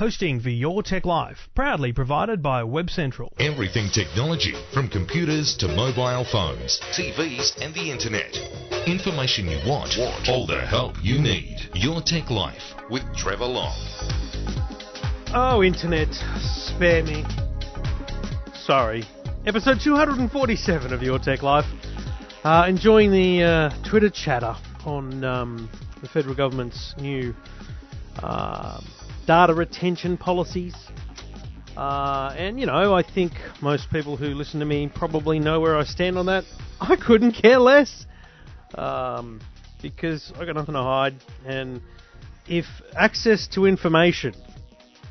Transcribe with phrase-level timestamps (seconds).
[0.00, 3.34] Hosting for Your Tech Life, proudly provided by Web Central.
[3.38, 8.34] Everything technology, from computers to mobile phones, TVs, and the internet.
[8.88, 10.26] Information you want, want.
[10.26, 11.58] all the help you need.
[11.74, 13.76] Your Tech Life with Trevor Long.
[15.34, 16.08] Oh, internet,
[16.38, 17.22] spare me.
[18.54, 19.04] Sorry.
[19.44, 21.66] Episode 247 of Your Tech Life.
[22.42, 24.56] Uh, enjoying the uh, Twitter chatter
[24.86, 25.68] on um,
[26.00, 27.34] the federal government's new
[28.22, 28.80] uh,
[29.26, 30.74] data retention policies.
[31.76, 35.76] Uh, and, you know, I think most people who listen to me probably know where
[35.76, 36.44] I stand on that.
[36.80, 38.06] I couldn't care less.
[38.74, 39.40] Um,
[39.82, 41.14] because I got nothing to hide.
[41.46, 41.80] And
[42.46, 44.34] if access to information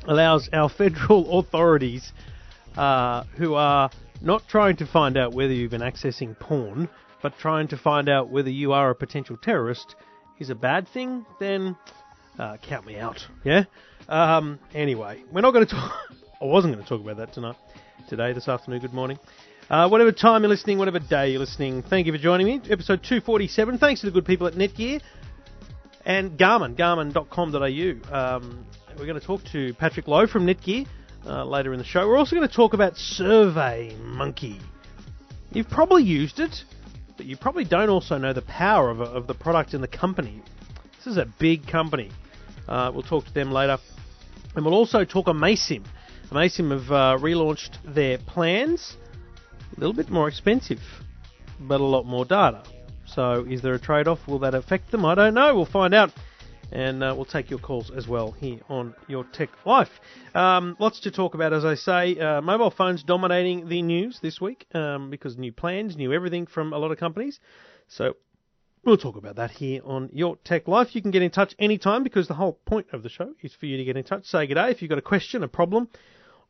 [0.04, 2.12] allows our federal authorities,
[2.76, 3.90] uh, who are
[4.20, 6.88] not trying to find out whether you've been accessing porn,
[7.22, 9.96] but trying to find out whether you are a potential terrorist,
[10.38, 11.76] is a bad thing, then
[12.38, 13.26] uh, count me out.
[13.44, 13.64] Yeah.
[14.10, 15.92] Um, anyway, we're not going to talk.
[16.42, 17.54] I wasn't going to talk about that tonight,
[18.08, 18.80] today, this afternoon.
[18.80, 19.20] Good morning.
[19.70, 22.54] Uh, whatever time you're listening, whatever day you're listening, thank you for joining me.
[22.68, 23.78] Episode 247.
[23.78, 25.00] Thanks to the good people at Netgear
[26.04, 28.16] and Garmin, garmin.com.au.
[28.16, 28.66] Um,
[28.98, 30.88] we're going to talk to Patrick Lowe from Netgear
[31.24, 32.08] uh, later in the show.
[32.08, 34.60] We're also going to talk about Survey Monkey.
[35.52, 36.64] You've probably used it,
[37.16, 40.42] but you probably don't also know the power of, of the product and the company.
[40.96, 42.10] This is a big company.
[42.66, 43.78] Uh, we'll talk to them later.
[44.54, 45.84] And we'll also talk Amaysim.
[46.30, 48.96] Amaysim have uh, relaunched their plans.
[49.76, 50.80] A little bit more expensive,
[51.60, 52.62] but a lot more data.
[53.06, 54.18] So, is there a trade off?
[54.26, 55.04] Will that affect them?
[55.04, 55.54] I don't know.
[55.54, 56.12] We'll find out.
[56.72, 59.88] And uh, we'll take your calls as well here on Your Tech Life.
[60.34, 62.16] Um, lots to talk about, as I say.
[62.16, 66.72] Uh, mobile phones dominating the news this week um, because new plans, new everything from
[66.72, 67.40] a lot of companies.
[67.88, 68.14] So,
[68.82, 70.94] We'll talk about that here on Your Tech Life.
[70.94, 73.66] You can get in touch anytime because the whole point of the show is for
[73.66, 74.24] you to get in touch.
[74.24, 75.88] Say good day if you've got a question, a problem,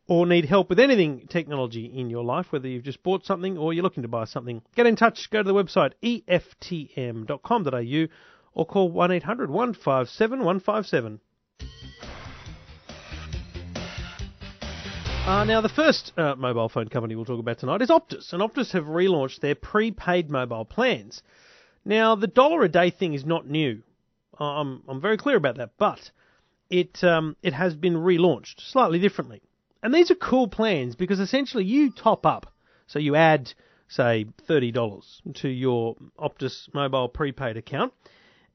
[0.06, 3.72] or need help with anything technology in your life, whether you've just bought something or
[3.72, 4.62] you're looking to buy something.
[4.76, 5.28] Get in touch.
[5.30, 8.06] Go to the website eftm.com.au
[8.54, 11.20] or call 1 800 157 157.
[15.26, 18.40] Uh, now, the first uh, mobile phone company we'll talk about tonight is Optus, and
[18.40, 21.24] Optus have relaunched their prepaid mobile plans.
[21.90, 23.82] Now, the dollar a day thing is not new.
[24.38, 26.12] I'm, I'm very clear about that, but
[26.70, 29.42] it um, it has been relaunched slightly differently.
[29.82, 32.54] And these are cool plans because essentially you top up,
[32.86, 33.52] so you add
[33.88, 37.92] say thirty dollars to your Optus mobile prepaid account,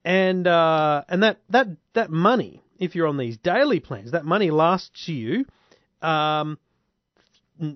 [0.06, 4.50] and uh, and that that that money, if you're on these daily plans, that money
[4.50, 5.44] lasts you
[6.02, 6.58] um,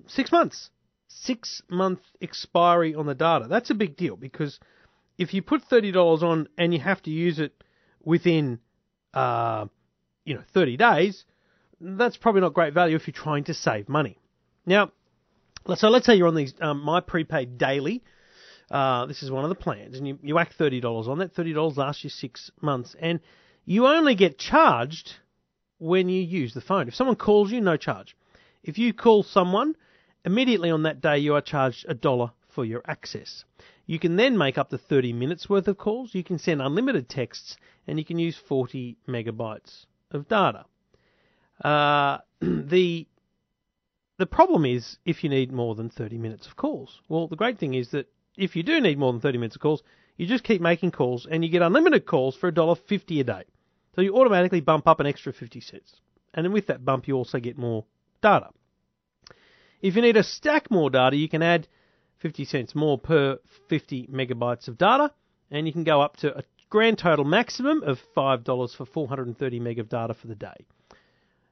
[0.06, 0.70] six months,
[1.08, 3.46] six month expiry on the data.
[3.46, 4.58] That's a big deal because
[5.20, 7.52] if you put thirty dollars on and you have to use it
[8.02, 8.58] within,
[9.12, 9.66] uh,
[10.24, 11.24] you know, thirty days,
[11.78, 14.18] that's probably not great value if you're trying to save money.
[14.64, 14.92] Now,
[15.74, 18.02] so let's say you're on these um, my prepaid daily.
[18.70, 21.34] Uh, this is one of the plans, and you, you whack thirty dollars on that.
[21.34, 23.20] Thirty dollars lasts you six months, and
[23.66, 25.16] you only get charged
[25.78, 26.88] when you use the phone.
[26.88, 28.16] If someone calls you, no charge.
[28.62, 29.76] If you call someone,
[30.24, 33.44] immediately on that day you are charged a dollar for your access.
[33.90, 37.08] You can then make up to 30 minutes worth of calls, you can send unlimited
[37.08, 37.56] texts,
[37.88, 40.66] and you can use 40 megabytes of data.
[41.64, 43.08] Uh, the
[44.16, 47.00] the problem is if you need more than 30 minutes of calls.
[47.08, 48.06] Well, the great thing is that
[48.36, 49.82] if you do need more than 30 minutes of calls,
[50.16, 53.42] you just keep making calls and you get unlimited calls for $1.50 a day.
[53.96, 55.96] So you automatically bump up an extra 50 cents.
[56.32, 57.86] And then with that bump, you also get more
[58.22, 58.50] data.
[59.82, 61.66] If you need to stack more data, you can add
[62.20, 63.38] 50 cents more per
[63.68, 65.12] 50 megabytes of data,
[65.50, 69.78] and you can go up to a grand total maximum of $5 for 430 meg
[69.78, 70.66] of data for the day.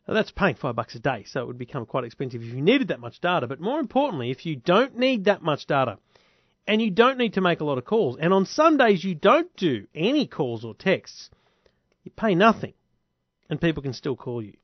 [0.06, 2.62] Now that's paying 5 bucks a day, so it would become quite expensive if you
[2.62, 5.98] needed that much data, but more importantly, if you don't need that much data,
[6.66, 9.14] and you don't need to make a lot of calls, and on some days you
[9.14, 11.30] don't do any calls or texts,
[12.04, 12.74] you pay nothing,
[13.50, 14.54] and people can still call you.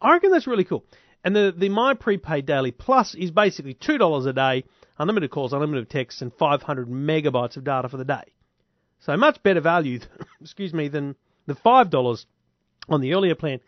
[0.00, 0.84] I reckon that's really cool.
[1.24, 4.64] And the, the My Prepaid Daily Plus is basically $2 a day
[4.98, 8.34] unlimited calls, unlimited texts, and 500 megabytes of data for the day.
[9.00, 10.00] So much better value,
[10.40, 11.16] excuse me, than
[11.46, 12.26] the five dollars
[12.88, 13.60] on the earlier plan.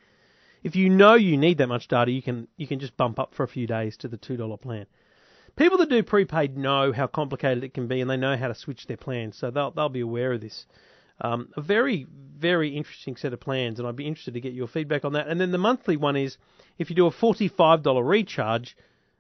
[0.63, 3.35] If you know you need that much data, you can you can just bump up
[3.35, 4.87] for a few days to the two dollar plan.
[5.57, 8.55] People that do prepaid know how complicated it can be, and they know how to
[8.55, 10.67] switch their plans, so they'll they'll be aware of this.
[11.21, 14.69] Um, a very very interesting set of plans, and I'd be interested to get your
[14.69, 15.29] feedback on that.
[15.29, 16.39] And then the monthly one is
[16.79, 18.77] if you do a forty five dollar recharge,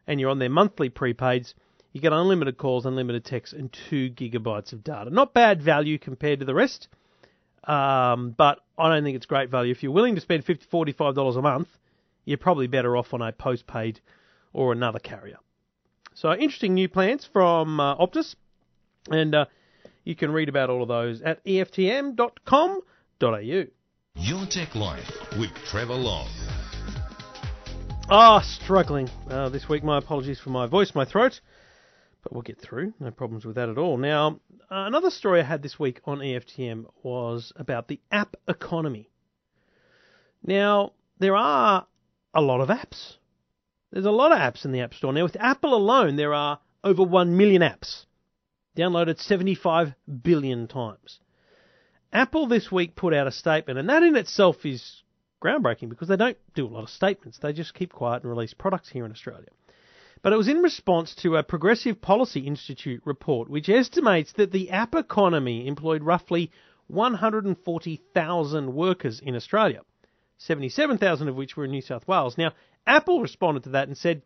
[0.07, 1.55] and you're on their monthly prepaids
[1.93, 5.11] you get unlimited calls, unlimited texts, and two gigabytes of data.
[5.11, 6.89] Not bad value compared to the rest,
[7.65, 9.73] um, but I don't think it's great value.
[9.73, 11.69] If you're willing to spend $50, $45 a month,
[12.25, 14.01] you're probably better off on a postpaid
[14.53, 15.39] or another carrier.
[16.15, 18.35] So interesting new plans from uh, Optus,
[19.11, 19.45] and uh,
[20.05, 22.83] you can read about all of those at eftm.com.au.
[24.21, 26.29] Your Tech Life with Trevor Long.
[28.11, 29.85] Ah, struggling uh, this week.
[29.85, 31.41] My apologies for my voice, my throat,
[32.23, 32.93] but we'll get through.
[33.01, 33.97] No problems with that at all.
[33.97, 39.11] Now, uh, another story I had this week on EFTM was about the app economy.
[40.43, 41.87] Now, there are
[42.35, 43.17] a lot of apps.
[43.91, 45.13] There's a lot of apps in the App Store.
[45.13, 48.05] Now, with Apple alone, there are over 1 million apps,
[48.77, 51.21] downloaded 75 billion times.
[52.13, 55.03] Apple this week put out a statement, and that in itself is
[55.43, 57.39] groundbreaking because they don't do a lot of statements.
[57.39, 59.49] They just keep quiet and release products here in Australia.
[60.23, 64.71] But it was in response to a Progressive Policy Institute report which estimates that the
[64.71, 66.51] app economy employed roughly
[66.89, 69.83] 140,000 workers in Australia,
[70.39, 72.37] 77,000 of which were in New South Wales.
[72.37, 72.53] Now,
[72.87, 74.23] Apple responded to that and said,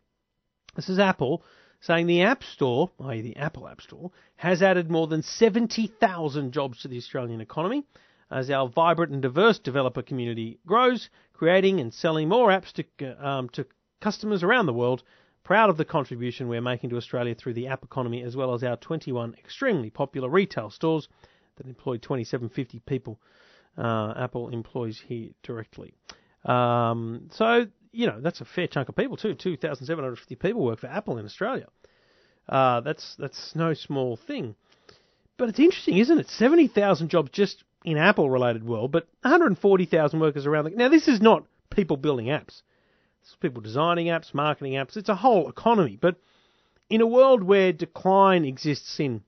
[0.75, 1.43] This is Apple
[1.81, 6.79] saying the App Store, i.e., the Apple App Store, has added more than 70,000 jobs
[6.81, 7.83] to the Australian economy
[8.31, 13.49] as our vibrant and diverse developer community grows, creating and selling more apps to, um,
[13.49, 13.65] to
[13.99, 15.03] customers around the world.
[15.43, 18.63] Proud of the contribution we're making to Australia through the app economy, as well as
[18.63, 21.09] our 21 extremely popular retail stores
[21.57, 23.19] that employ 2,750 people.
[23.77, 25.93] Uh, Apple employs here directly.
[26.45, 29.33] Um, so, you know, that's a fair chunk of people too.
[29.35, 31.67] 2,750 people work for Apple in Australia.
[32.47, 34.55] Uh, that's that's no small thing.
[35.37, 36.29] But it's interesting, isn't it?
[36.29, 40.69] 70,000 jobs just in Apple related world, but 140,000 workers around the.
[40.71, 42.61] Now, this is not people building apps.
[43.23, 44.97] It's people designing apps, marketing apps.
[44.97, 45.97] It's a whole economy.
[45.99, 46.17] But
[46.89, 49.23] in a world where decline exists in,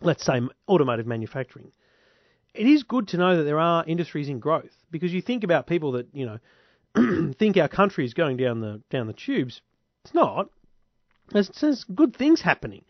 [0.00, 1.72] let's say, automotive manufacturing,
[2.54, 5.66] it is good to know that there are industries in growth because you think about
[5.66, 9.60] people that you know think our country is going down the down the tubes.
[10.04, 10.48] It's not.
[11.30, 12.84] There's, good things happening,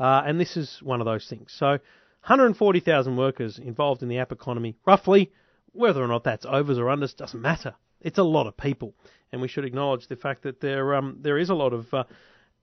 [0.00, 1.52] uh, and this is one of those things.
[1.56, 5.30] So 140,000 workers involved in the app economy, roughly.
[5.72, 7.74] Whether or not that's overs or unders doesn't matter.
[8.02, 8.94] It's a lot of people,
[9.30, 12.04] and we should acknowledge the fact that there um, there is a lot of uh,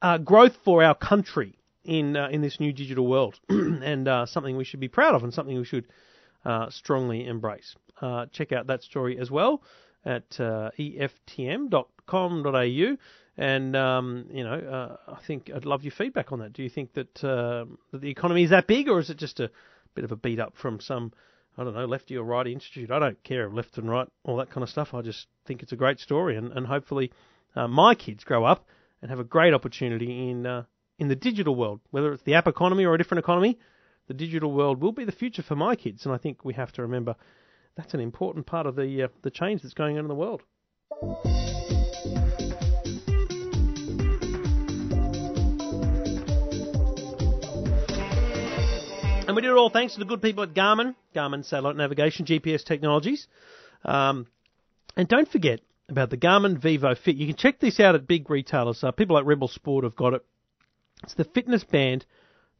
[0.01, 4.57] uh, growth for our country in uh, in this new digital world, and uh, something
[4.57, 5.87] we should be proud of, and something we should
[6.45, 7.75] uh, strongly embrace.
[8.01, 9.61] Uh, check out that story as well
[10.05, 11.77] at eftm.com.au.
[13.37, 16.51] And um, you know, I think I'd love your feedback on that.
[16.51, 19.39] Do you think that, uh, that the economy is that big, or is it just
[19.39, 19.49] a
[19.95, 21.13] bit of a beat up from some,
[21.59, 22.89] I don't know, lefty or righty institute?
[22.89, 24.93] I don't care of left and right, all that kind of stuff.
[24.93, 27.11] I just think it's a great story, and, and hopefully
[27.53, 28.65] uh, my kids grow up
[29.01, 30.63] and have a great opportunity in uh,
[30.97, 33.59] in the digital world, whether it's the app economy or a different economy.
[34.07, 36.71] The digital world will be the future for my kids, and I think we have
[36.73, 37.15] to remember
[37.75, 40.43] that's an important part of the uh, the change that's going on in the world.
[49.29, 52.25] And we did it all thanks to the good people at Garmin, Garmin Satellite Navigation,
[52.25, 53.27] GPS Technologies.
[53.85, 54.25] Um,
[54.97, 57.15] and don't forget about the Garmin Vivo Fit.
[57.15, 58.83] You can check this out at big retailers.
[58.83, 60.25] Uh, people like Rebel Sport have got it.
[61.03, 62.07] It's the fitness band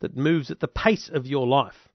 [0.01, 1.89] that moves at the pace of your life.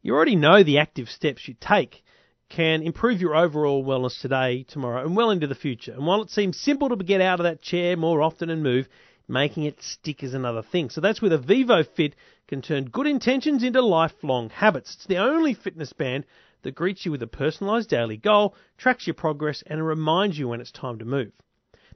[0.00, 2.04] You already know the active steps you take
[2.48, 5.92] can improve your overall wellness today, tomorrow, and well into the future.
[5.92, 8.88] And while it seems simple to get out of that chair more often and move,
[9.28, 10.90] making it stick is another thing.
[10.90, 12.14] So that's where the Vivo Fit
[12.48, 14.94] can turn good intentions into lifelong habits.
[14.94, 16.26] It's the only fitness band
[16.62, 20.60] that greets you with a personalised daily goal, tracks your progress, and reminds you when
[20.60, 21.32] it's time to move.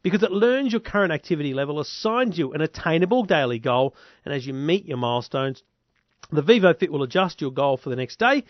[0.02, 4.46] Because it learns your current activity level, assigns you an attainable daily goal, and as
[4.46, 5.62] you meet your milestones,
[6.30, 8.44] the Vivo Fit will adjust your goal for the next day,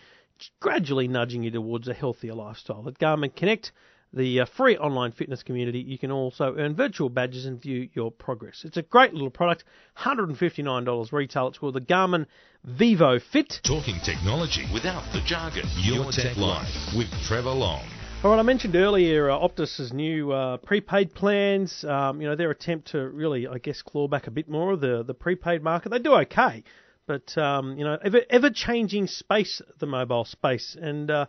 [0.59, 2.87] gradually nudging you towards a healthier lifestyle.
[2.87, 3.71] At Garmin Connect,
[4.13, 8.11] the uh, free online fitness community, you can also earn virtual badges and view your
[8.11, 8.63] progress.
[8.65, 9.63] It's a great little product,
[9.97, 11.47] $159 retail.
[11.47, 12.25] It's called the Garmin
[12.63, 13.59] Vivo Fit.
[13.63, 15.65] Talking technology without the jargon.
[15.77, 17.83] Your, Your Tech, Tech Life with Trevor Long.
[18.21, 21.85] All right, I mentioned earlier uh, Optus's new uh, prepaid plans.
[21.85, 24.81] Um, you know their attempt to really, I guess, claw back a bit more of
[24.81, 25.87] the the prepaid market.
[25.87, 26.65] They do okay,
[27.07, 31.27] but um, you know, ever ever changing space, the mobile space, and uh,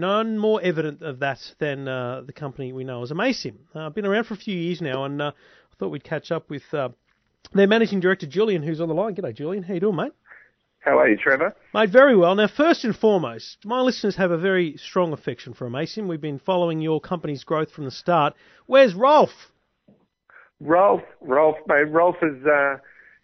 [0.00, 3.56] None more evident of that than uh, the company we know as Amaysim.
[3.74, 6.48] Uh, been around for a few years now, and uh, I thought we'd catch up
[6.48, 6.88] with uh,
[7.52, 9.14] their managing director Julian, who's on the line.
[9.14, 9.62] G'day, Julian.
[9.62, 10.12] How you doing, mate?
[10.78, 11.54] How are you, Trevor?
[11.74, 12.34] Mate, very well.
[12.34, 16.06] Now, first and foremost, my listeners have a very strong affection for Amaysim.
[16.06, 18.34] We've been following your company's growth from the start.
[18.64, 19.52] Where's Rolf?
[20.60, 21.90] Rolf, Rolf, mate.
[21.90, 22.76] Rolf is uh,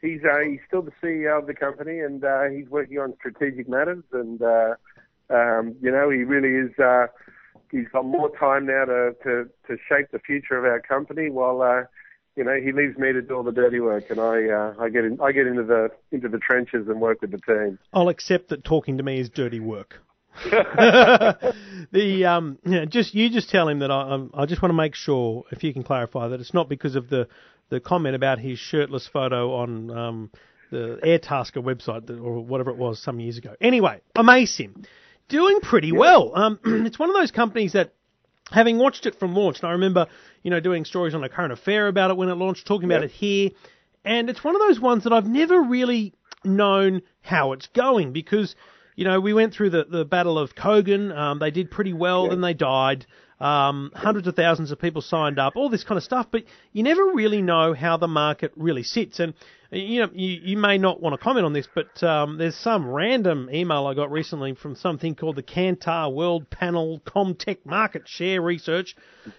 [0.03, 3.67] he's uh, he's still the CEO of the company, and uh, he's working on strategic
[3.67, 4.43] matters and.
[5.31, 7.07] Um, you know, he really is uh,
[7.71, 11.63] he's got more time now to to, to shape the future of our company while.
[11.63, 11.85] Uh,
[12.37, 14.91] you know, he leaves me to do all the dirty work, and I uh, I
[14.91, 17.79] get in I get into the into the trenches and work with the team.
[17.95, 20.03] I'll accept that talking to me is dirty work.
[20.45, 24.77] the um, yeah, just you just tell him that I um, I just want to
[24.77, 27.27] make sure if you can clarify that it's not because of the
[27.71, 30.31] the comment about his shirtless photo on um,
[30.71, 33.55] the Airtasker website or whatever it was some years ago.
[33.63, 34.85] Anyway, Amaysim
[35.29, 35.99] doing pretty yeah.
[35.99, 36.33] well.
[36.35, 37.95] Um, it's one of those companies that
[38.51, 40.07] having watched it from launch, and I remember
[40.43, 43.05] you know doing stories on a current affair about it when it launched, talking about
[43.05, 43.51] it here,
[44.05, 46.15] and it's one of those ones that I've never really
[46.45, 48.55] known how it's going because
[48.97, 51.17] you know, we went through the, the Battle of Kogan.
[51.17, 52.31] Um, they did pretty well, yeah.
[52.31, 53.07] then they died.
[53.39, 56.83] Um, hundreds of thousands of people signed up, all this kind of stuff, but you
[56.83, 59.21] never really know how the market really sits.
[59.21, 59.35] And
[59.71, 62.87] you know, you, you may not want to comment on this, but um, there's some
[62.87, 68.41] random email I got recently from something called the Kantar World Panel Comtech Market Share
[68.41, 68.97] Research,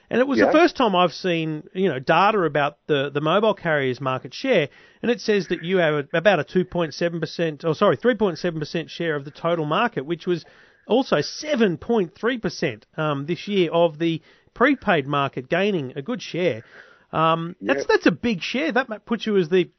[0.09, 0.47] and it was yeah.
[0.47, 4.69] the first time I've seen you know data about the the mobile carriers' market share,
[5.01, 9.15] and it says that you have about a 2.7 percent, or sorry, 3.7 percent share
[9.15, 10.45] of the total market, which was
[10.88, 14.22] also 7.3 percent um, this year of the
[14.53, 16.63] prepaid market, gaining a good share.
[17.12, 18.72] Um, that's that's a big share.
[18.72, 19.70] That puts you as the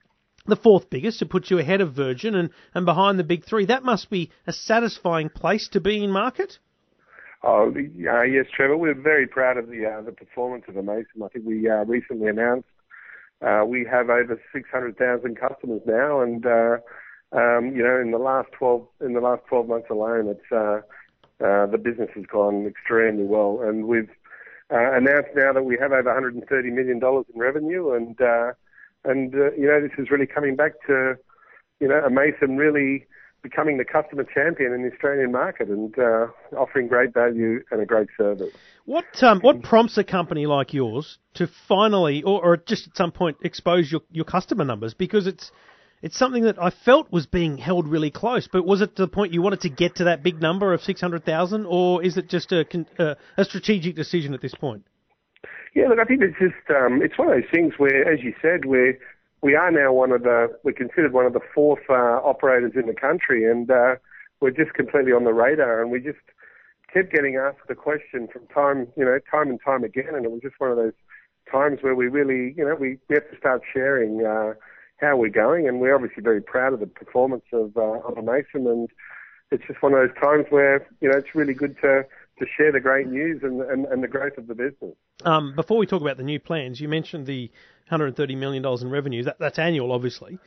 [0.47, 1.21] the fourth biggest.
[1.21, 3.67] It puts you ahead of Virgin and, and behind the big three.
[3.67, 6.59] That must be a satisfying place to be in market.
[7.43, 8.77] Oh uh, yes, Trevor.
[8.77, 11.25] We're very proud of the uh, the performance of Amaysim.
[11.25, 12.69] I think we uh, recently announced
[13.41, 16.79] uh, we have over 600,000 customers now, and uh,
[17.33, 20.81] um, you know in the last 12 in the last 12 months alone, it's uh,
[21.45, 24.11] uh, the business has gone extremely well, and we've
[24.73, 28.53] uh, announced now that we have over 130 million dollars in revenue, and uh,
[29.05, 31.15] and, uh, you know, this is really coming back to,
[31.81, 33.07] you know, Amaysim really
[33.43, 37.87] becoming the customer champion in the Australian market and uh, offering great value and a
[37.87, 38.53] great service.
[38.85, 43.13] What um, what prompts a company like yours to finally, or, or just at some
[43.13, 44.93] point, expose your, your customer numbers?
[44.93, 45.53] Because it's
[46.03, 48.49] it's something that I felt was being held really close.
[48.51, 50.83] But was it to the point you wanted to get to that big number of
[50.83, 52.65] six hundred thousand, or is it just a,
[52.99, 54.85] a, a strategic decision at this point?
[55.75, 58.35] Yeah, look, I think it's just um, it's one of those things where, as you
[58.41, 58.99] said, we're
[59.43, 62.87] we are now one of the we're considered one of the fourth uh, operators in
[62.87, 63.97] the country, and uh,
[64.41, 65.83] we're just completely on the radar.
[65.83, 66.19] And we just
[66.93, 70.31] kept getting asked the question from time, you know, time and time again, and it
[70.31, 70.95] was just one of those
[71.51, 74.55] times where we really, you know, we, we have to start sharing uh,
[75.01, 78.67] how we're going, and we're obviously very proud of the performance of uh, of Amaysim,
[78.67, 78.89] and
[79.51, 82.05] it's just one of those times where you know it's really good to
[82.39, 84.95] to share the great news and, and, and the growth of the business.
[85.25, 87.51] Um, before we talk about the new plans, you mentioned the
[87.89, 89.25] 130 million dollars in revenue.
[89.25, 90.39] That, that's annual, obviously.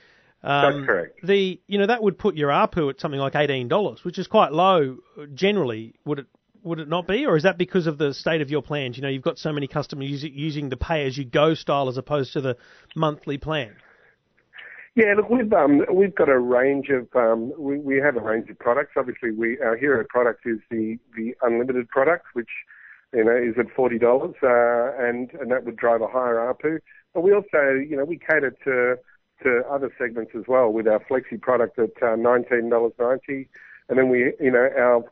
[0.43, 1.19] Um, that's correct.
[1.23, 4.27] The you know that would put your ARPU at something like eighteen dollars, which is
[4.27, 4.97] quite low
[5.33, 5.93] generally.
[6.05, 6.25] Would it
[6.63, 8.97] would it not be, or is that because of the state of your plans?
[8.97, 11.97] You know, you've got so many customers using the pay as you go style as
[11.97, 12.57] opposed to the
[12.95, 13.75] monthly plan.
[14.95, 18.49] Yeah, look, we've um, we've got a range of um, we, we have a range
[18.49, 18.91] of products.
[18.97, 22.49] Obviously, we our hero product is the the unlimited product, which
[23.13, 26.79] you know is at forty dollars, uh, and and that would drive a higher ARPU.
[27.13, 28.97] But we also, you know, we cater to
[29.43, 33.47] to other segments as well with our flexi product at uh, nineteen dollars ninety,
[33.87, 35.05] and then we, you know, our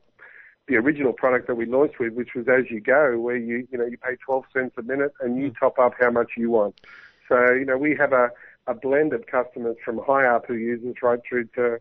[0.68, 3.78] the original product that we launched with, which was as you go, where you you
[3.78, 5.54] know you pay twelve cents a minute and you hmm.
[5.58, 6.76] top up how much you want.
[7.30, 8.30] So you know we have a
[8.68, 11.80] a blend of customers from high ARPU users right through to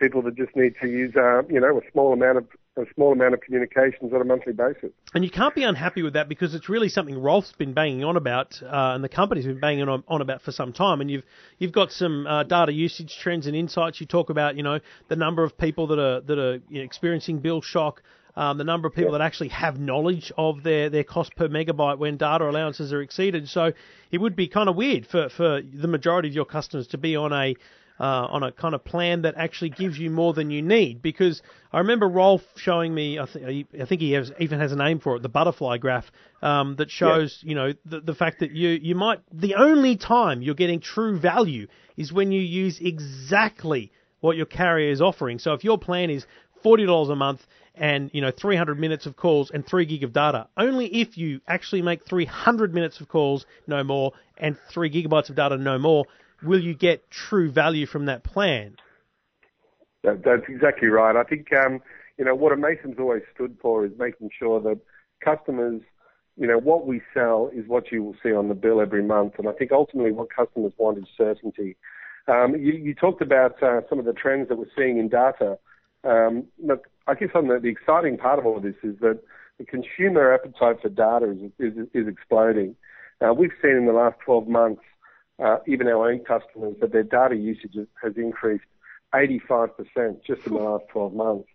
[0.00, 2.46] people that just need to use, uh, you know, a small amount of
[2.76, 4.90] a small amount of communications on a monthly basis.
[5.12, 8.16] And you can't be unhappy with that because it's really something Rolf's been banging on
[8.16, 11.00] about, uh, and the company's been banging on, on, about for some time.
[11.00, 11.24] And you've
[11.58, 14.00] you've got some uh, data usage trends and insights.
[14.00, 17.60] You talk about, you know, the number of people that are that are experiencing bill
[17.60, 18.02] shock.
[18.36, 21.98] Um, the number of people that actually have knowledge of their, their cost per megabyte
[21.98, 23.48] when data allowances are exceeded.
[23.48, 23.72] So
[24.12, 27.16] it would be kind of weird for, for the majority of your customers to be
[27.16, 27.56] on a
[28.00, 31.02] uh, on a kind of plan that actually gives you more than you need.
[31.02, 34.76] Because I remember Rolf showing me, I, th- I think he has, even has a
[34.76, 36.10] name for it, the butterfly graph,
[36.40, 37.48] um, that shows, yeah.
[37.48, 41.18] you know, the, the fact that you, you might, the only time you're getting true
[41.18, 41.66] value
[41.98, 45.38] is when you use exactly what your carrier is offering.
[45.38, 46.26] So if your plan is
[46.62, 50.48] $40 a month and you know 300 minutes of calls and 3 gig of data.
[50.56, 55.36] Only if you actually make 300 minutes of calls, no more, and 3 gigabytes of
[55.36, 56.04] data, no more,
[56.42, 58.76] will you get true value from that plan.
[60.02, 61.16] That, that's exactly right.
[61.16, 61.80] I think um,
[62.16, 64.80] you know what Amaysim's always stood for is making sure that
[65.22, 65.82] customers,
[66.36, 69.34] you know, what we sell is what you will see on the bill every month,
[69.38, 71.76] and I think ultimately what customers want is certainty.
[72.28, 75.58] Um, you, you, talked about uh, some of the trends that we're seeing in data.
[76.04, 79.20] Um, look, I guess on the, the exciting part of all this is that
[79.58, 82.76] the consumer appetite for data is, is, is exploding.
[83.20, 84.82] Uh, we've seen in the last 12 months,
[85.42, 88.64] uh, even our own customers, that their data usage has increased
[89.14, 89.68] 85%
[90.26, 91.48] just in the last 12 months.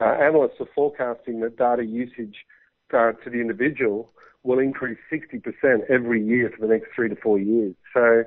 [0.00, 2.44] Uh, analysts are forecasting that data usage
[2.92, 4.12] uh, to the individual
[4.42, 5.42] will increase 60%
[5.90, 7.74] every year for the next three to four years.
[7.92, 8.24] So,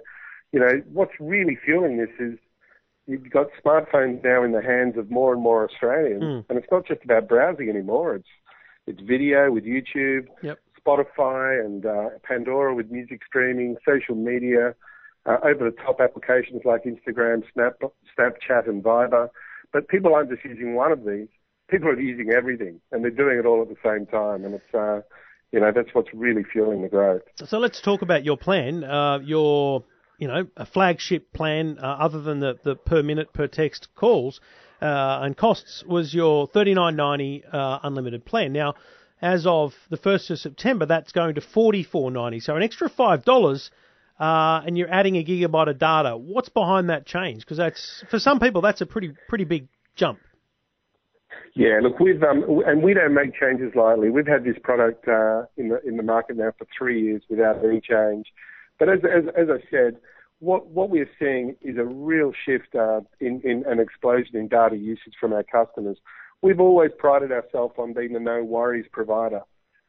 [0.52, 2.38] you know, what's really fueling this is
[3.10, 6.46] you've got smartphones now in the hands of more and more Australians, mm.
[6.48, 8.16] and it's not just about browsing anymore.
[8.16, 8.28] It's
[8.86, 10.60] it's video with YouTube, yep.
[10.80, 14.76] Spotify, and uh, Pandora with music streaming, social media,
[15.26, 17.74] uh, over-the-top applications like Instagram, Snap,
[18.18, 19.30] Snapchat, and Viber.
[19.72, 21.28] But people aren't just using one of these;
[21.70, 24.74] people are using everything, and they're doing it all at the same time, and it's.
[24.74, 25.02] Uh,
[25.52, 27.24] you know that's what's really fueling the growth.
[27.44, 28.84] So let's talk about your plan.
[28.84, 29.84] Uh, your
[30.20, 34.40] you know, a flagship plan uh, other than the, the per minute per text calls
[34.82, 38.54] uh, and costs was your thirty nine ninety uh, unlimited plan.
[38.54, 38.76] Now,
[39.22, 42.90] as of the first of September, that's going to forty four ninety, so an extra
[42.90, 43.72] five dollars.
[44.20, 46.18] Uh, and you're adding a gigabyte of data.
[46.18, 47.40] What's behind that change?
[47.40, 50.20] Because that's for some people that's a pretty pretty big jump.
[51.56, 54.10] Yeah, look, we've um, and we don't make changes lightly.
[54.10, 57.64] We've had this product uh, in the in the market now for three years without
[57.64, 58.26] any change.
[58.80, 59.98] But as, as, as I said,
[60.40, 64.78] what, what we're seeing is a real shift uh, in, in an explosion in data
[64.78, 65.98] usage from our customers.
[66.42, 69.42] We've always prided ourselves on being the no worries provider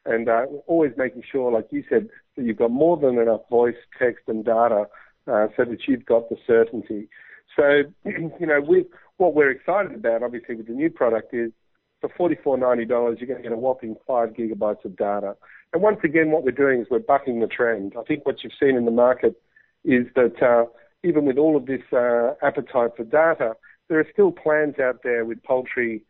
[0.04, 3.76] and uh, always making sure, like you said, that you've got more than enough voice,
[3.98, 4.86] text, and data
[5.30, 7.08] uh, so that you've got the certainty.
[7.56, 8.86] So, you know, we
[9.18, 11.52] what we're excited about, obviously, with the new product is
[12.00, 15.36] for $44.90, you're going to get a whopping five gigabytes of data.
[15.72, 17.94] And once again, what we're doing is we're bucking the trend.
[17.98, 19.40] I think what you've seen in the market
[19.84, 20.64] is that uh,
[21.04, 23.54] even with all of this uh, appetite for data,
[23.88, 26.02] there are still plans out there with paltry,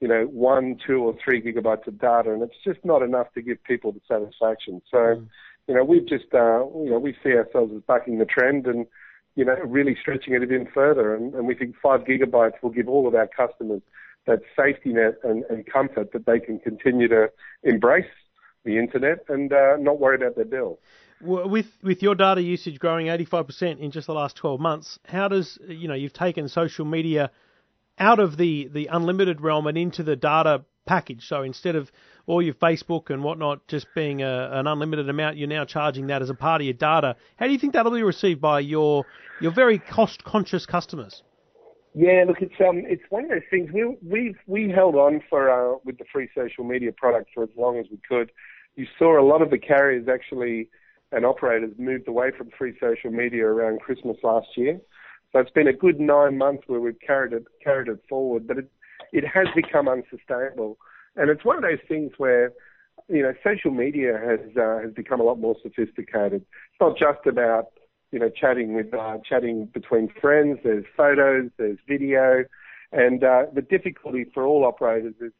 [0.00, 3.42] you know, one, two, or three gigabytes of data, and it's just not enough to
[3.42, 4.82] give people the satisfaction.
[4.90, 5.26] So, mm.
[5.66, 8.86] you know, we've just, uh, you know, we see ourselves as bucking the trend and,
[9.36, 11.14] you know, really stretching it even further.
[11.14, 13.82] And, and we think five gigabytes will give all of our customers
[14.26, 17.30] that safety net and, and comfort that they can continue to
[17.62, 18.04] embrace
[18.64, 20.78] the internet and uh, not worry about their bill.
[21.22, 25.58] With with your data usage growing 85% in just the last 12 months, how does
[25.68, 27.30] you know you've taken social media
[27.98, 31.26] out of the, the unlimited realm and into the data package?
[31.26, 31.92] So instead of
[32.26, 36.22] all your Facebook and whatnot just being a, an unlimited amount, you're now charging that
[36.22, 37.16] as a part of your data.
[37.36, 39.04] How do you think that'll be received by your
[39.42, 41.22] your very cost conscious customers?
[41.94, 43.70] Yeah, look, it's um, it's one of those things.
[43.72, 47.50] We we we held on for uh, with the free social media product for as
[47.56, 48.30] long as we could.
[48.76, 50.68] You saw a lot of the carriers actually
[51.12, 54.80] and operators moved away from free social media around Christmas last year.
[55.32, 58.58] So it's been a good nine months where we've carried it carried it forward, but
[58.58, 58.70] it
[59.12, 60.78] it has become unsustainable.
[61.16, 62.52] And it's one of those things where
[63.08, 66.42] you know social media has uh, has become a lot more sophisticated.
[66.42, 67.66] It's not just about
[68.12, 70.58] you know, chatting with, uh, chatting between friends.
[70.64, 72.44] There's photos, there's video,
[72.92, 75.32] and uh, the difficulty for all operators is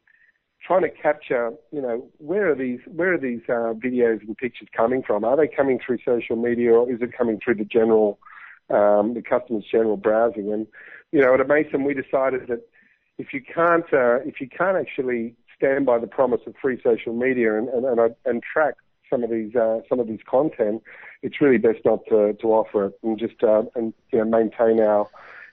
[0.65, 4.69] trying to capture, you know, where are these, where are these uh, videos and pictures
[4.75, 5.23] coming from?
[5.25, 8.19] Are they coming through social media or is it coming through the general,
[8.69, 10.53] um, the customer's general browsing?
[10.53, 10.67] And
[11.11, 12.61] you know, at Amaysim, we decided that
[13.17, 17.13] if you can't, uh, if you can't actually stand by the promise of free social
[17.13, 18.75] media and and, and, and track
[19.11, 20.81] some of these uh, some of these content,
[21.21, 24.79] it's really best not to, to offer it and just uh, and you know maintain
[24.79, 25.07] our,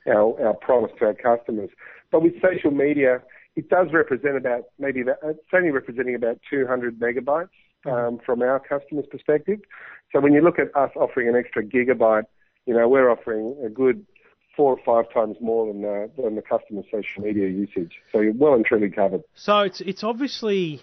[0.07, 1.71] our our promise to our customers.
[2.11, 3.21] But with social media,
[3.57, 7.51] it does represent about maybe about, it's only representing about 200 megabytes
[7.85, 9.61] um, from our customers' perspective.
[10.13, 12.25] So when you look at us offering an extra gigabyte,
[12.65, 14.07] you know we're offering a good
[14.57, 17.93] four or five times more than the, than the customer social media usage.
[18.11, 19.23] So you're well and truly covered.
[19.35, 20.83] So it's it's obviously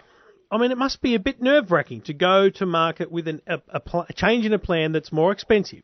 [0.51, 3.41] I mean, it must be a bit nerve wracking to go to market with an,
[3.47, 5.83] a, a, pl- a, change in a plan that's more expensive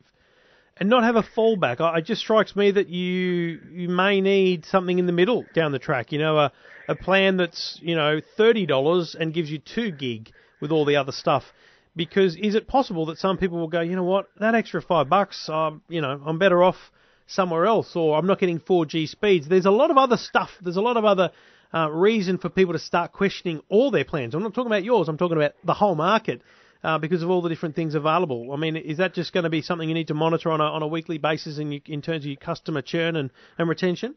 [0.76, 1.80] and not have a fallback.
[1.80, 5.72] I, it just strikes me that you you may need something in the middle down
[5.72, 6.12] the track.
[6.12, 6.52] You know, a,
[6.88, 10.96] a plan that's you know thirty dollars and gives you two gig with all the
[10.96, 11.44] other stuff.
[11.94, 15.10] Because is it possible that some people will go, you know what, that extra five
[15.10, 16.76] bucks, um, you know, I'm better off
[17.26, 19.46] somewhere else, or I'm not getting 4G speeds.
[19.46, 20.48] There's a lot of other stuff.
[20.62, 21.32] There's a lot of other
[21.74, 24.34] uh, reason for people to start questioning all their plans.
[24.34, 25.08] I'm not talking about yours.
[25.08, 26.42] I'm talking about the whole market.
[26.84, 28.50] Uh, because of all the different things available.
[28.52, 30.64] I mean, is that just going to be something you need to monitor on a,
[30.64, 34.16] on a weekly basis in, in terms of your customer churn and, and retention?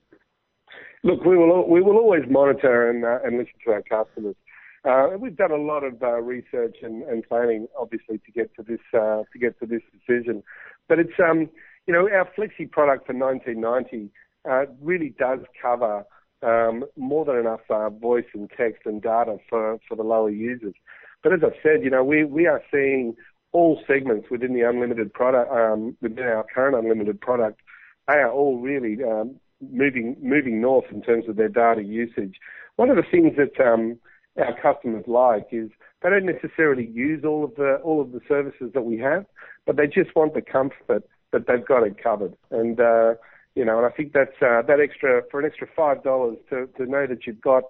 [1.04, 4.36] Look, we will we will always monitor and uh, and listen to our customers.
[4.84, 8.64] Uh, we've done a lot of uh, research and, and, planning, obviously, to get to
[8.64, 10.42] this uh, to get to this decision.
[10.90, 11.50] But it's um,
[11.86, 14.10] you know our Flexi product for 1990
[14.50, 16.06] uh, really does cover
[16.46, 20.76] um, more than enough uh, voice and text and data for, for the lower users.
[21.24, 23.16] But as I've said, you know, we, we are seeing
[23.52, 27.62] all segments within the unlimited product, um, within our current unlimited product,
[28.08, 29.36] they are all really um,
[29.72, 32.36] moving moving north in terms of their data usage.
[32.76, 33.98] One of the things that um,
[34.38, 35.70] our customers like is
[36.04, 39.26] they don't necessarily use all of the all of the services that we have,
[39.66, 42.36] but they just want the comfort that they've got it covered.
[42.52, 43.16] And uh,
[43.56, 46.68] you know, and I think that's uh, that extra for an extra five dollars to
[46.78, 47.64] to know that you've got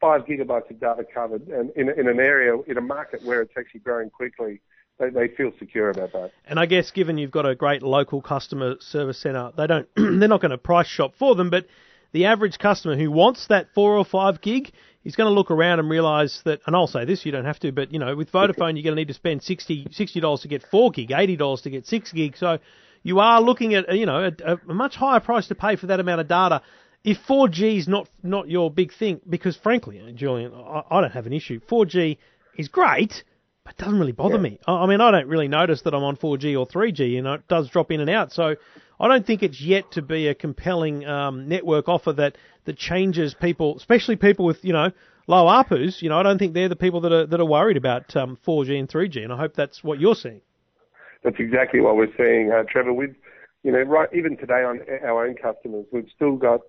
[0.00, 3.54] five gigabytes of data covered, and in in an area in a market where it's
[3.58, 4.60] actually growing quickly.
[4.96, 6.30] They, they feel secure about that.
[6.46, 10.28] And I guess given you've got a great local customer service centre, they don't they're
[10.28, 11.66] not going to price shop for them, but
[12.12, 14.70] the average customer who wants that four or five gig
[15.02, 17.58] is going to look around and realise that, and I'll say this, you don't have
[17.60, 20.48] to, but you know, with Vodafone, you're going to need to spend 60 dollars to
[20.48, 22.36] get four gig, eighty dollars to get six gig.
[22.36, 22.58] So
[23.04, 26.00] you are looking at you know a, a much higher price to pay for that
[26.00, 26.62] amount of data.
[27.04, 31.26] If 4G is not not your big thing, because frankly, Julian, I, I don't have
[31.26, 31.60] an issue.
[31.60, 32.18] 4G
[32.56, 33.22] is great
[33.64, 34.42] but it doesn't really bother yeah.
[34.42, 34.58] me.
[34.66, 37.48] I mean, I don't really notice that I'm on 4G or 3G, you know, it
[37.48, 38.32] does drop in and out.
[38.32, 38.56] So
[39.00, 42.36] I don't think it's yet to be a compelling um, network offer that,
[42.66, 44.90] that changes people, especially people with, you know,
[45.26, 46.02] low ARPUs.
[46.02, 48.38] You know, I don't think they're the people that are, that are worried about um,
[48.46, 50.42] 4G and 3G, and I hope that's what you're seeing.
[51.24, 52.92] That's exactly what we're seeing, uh, Trevor.
[52.92, 53.16] With,
[53.62, 56.60] you know, right, even today on our own customers, we've still got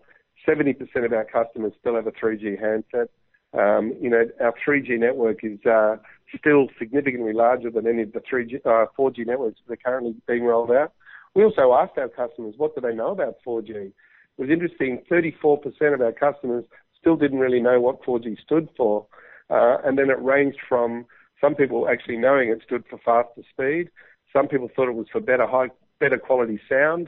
[0.47, 3.09] 70% of our customers still have a 3G handset.
[3.53, 5.97] Um, you know, our 3G network is uh,
[6.37, 10.43] still significantly larger than any of the 3G, uh, 4G networks that are currently being
[10.43, 10.93] rolled out.
[11.35, 13.69] We also asked our customers, what do they know about 4G?
[13.69, 13.93] It
[14.37, 16.63] was interesting, 34% of our customers
[16.99, 19.05] still didn't really know what 4G stood for.
[19.49, 21.05] Uh, and then it ranged from
[21.41, 23.89] some people actually knowing it stood for faster speed,
[24.35, 25.69] some people thought it was for better high,
[25.99, 27.07] better quality sound,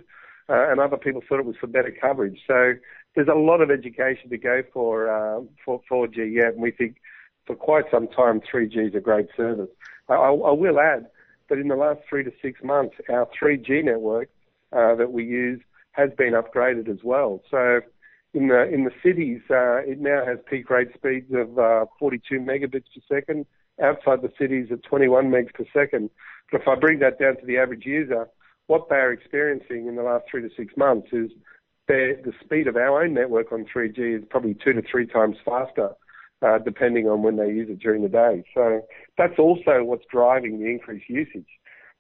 [0.49, 2.39] uh, and other people thought it was for better coverage.
[2.47, 2.73] So
[3.15, 6.97] there's a lot of education to go for uh, for 4G yet, and we think
[7.45, 9.69] for quite some time 3G is a great service.
[10.07, 11.07] I, I, will add
[11.49, 14.29] that in the last three to six months, our 3G network
[14.71, 15.61] uh, that we use
[15.91, 17.41] has been upgraded as well.
[17.49, 17.81] So
[18.33, 22.39] in the in the cities, uh, it now has peak rate speeds of uh, 42
[22.39, 23.45] megabits per second.
[23.81, 26.09] Outside the cities, at 21 megs per second.
[26.51, 28.27] But if I bring that down to the average user,
[28.67, 31.31] what they are experiencing in the last three to six months is
[31.87, 35.91] the speed of our own network on 3G is probably two to three times faster,
[36.41, 38.43] uh, depending on when they use it during the day.
[38.53, 38.81] So
[39.17, 41.47] that's also what's driving the increased usage.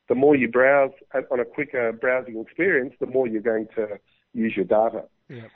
[0.09, 0.91] The more you browse
[1.31, 3.99] on a quicker browsing experience, the more you're going to
[4.33, 5.03] use your data.
[5.29, 5.47] Yeah.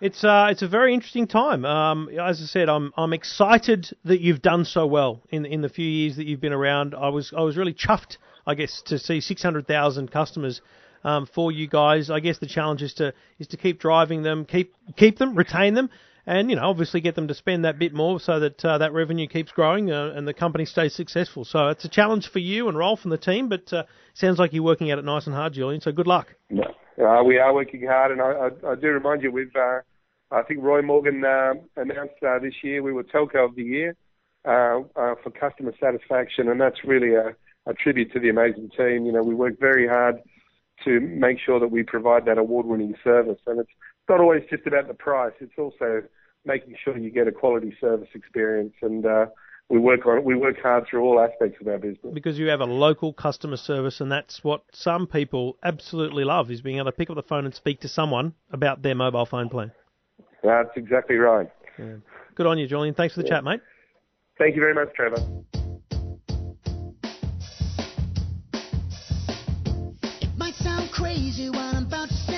[0.00, 1.66] It's uh, it's a very interesting time.
[1.66, 5.68] Um, as I said, I'm I'm excited that you've done so well in in the
[5.68, 6.94] few years that you've been around.
[6.94, 10.62] I was I was really chuffed, I guess, to see 600,000 customers
[11.04, 12.10] um, for you guys.
[12.10, 15.74] I guess the challenge is to is to keep driving them, keep keep them, retain
[15.74, 15.90] them,
[16.24, 18.94] and you know obviously get them to spend that bit more so that uh, that
[18.94, 21.44] revenue keeps growing uh, and the company stays successful.
[21.44, 23.82] So it's a challenge for you and Rolf and the team, but uh,
[24.14, 25.82] sounds like you're working at it nice and hard, Julian.
[25.82, 26.28] So good luck.
[26.98, 29.54] Uh, we are working hard, and I, I, I do remind you we've.
[30.30, 33.96] Uh, I think Roy Morgan uh, announced this year we were Telco of the Year
[34.44, 37.34] for customer satisfaction, and that's really a,
[37.66, 39.06] a tribute to the amazing team.
[39.06, 40.16] You know, we work very hard
[40.84, 43.38] to make sure that we provide that award-winning service.
[43.46, 43.70] And it's
[44.08, 46.02] not always just about the price; it's also
[46.44, 48.72] making sure you get a quality service experience.
[48.80, 49.26] And uh,
[49.68, 52.60] we work on we work hard through all aspects of our business because you have
[52.60, 56.92] a local customer service, and that's what some people absolutely love: is being able to
[56.92, 59.72] pick up the phone and speak to someone about their mobile phone plan.
[60.42, 61.50] That's exactly right.
[61.78, 61.96] Yeah.
[62.34, 62.94] Good on you, Julian.
[62.94, 63.36] Thanks for the yeah.
[63.36, 63.60] chat, mate.
[64.38, 65.18] Thank you very much, Trevor.
[71.00, 72.29] crazy what I'm about to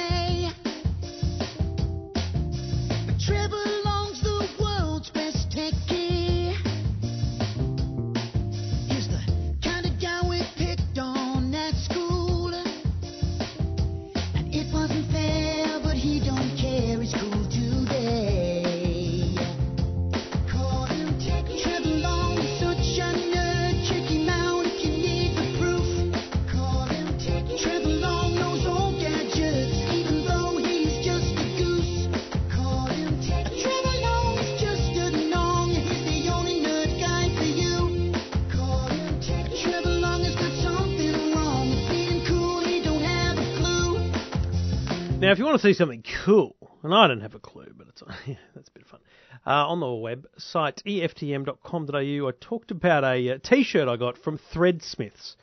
[45.32, 48.02] If you want to see something cool, and I don't have a clue, but it's
[48.26, 49.00] yeah, that's a bit of fun.
[49.46, 55.36] Uh, on the website eftm.com.au, I talked about a uh, T-shirt I got from Threadsmiths.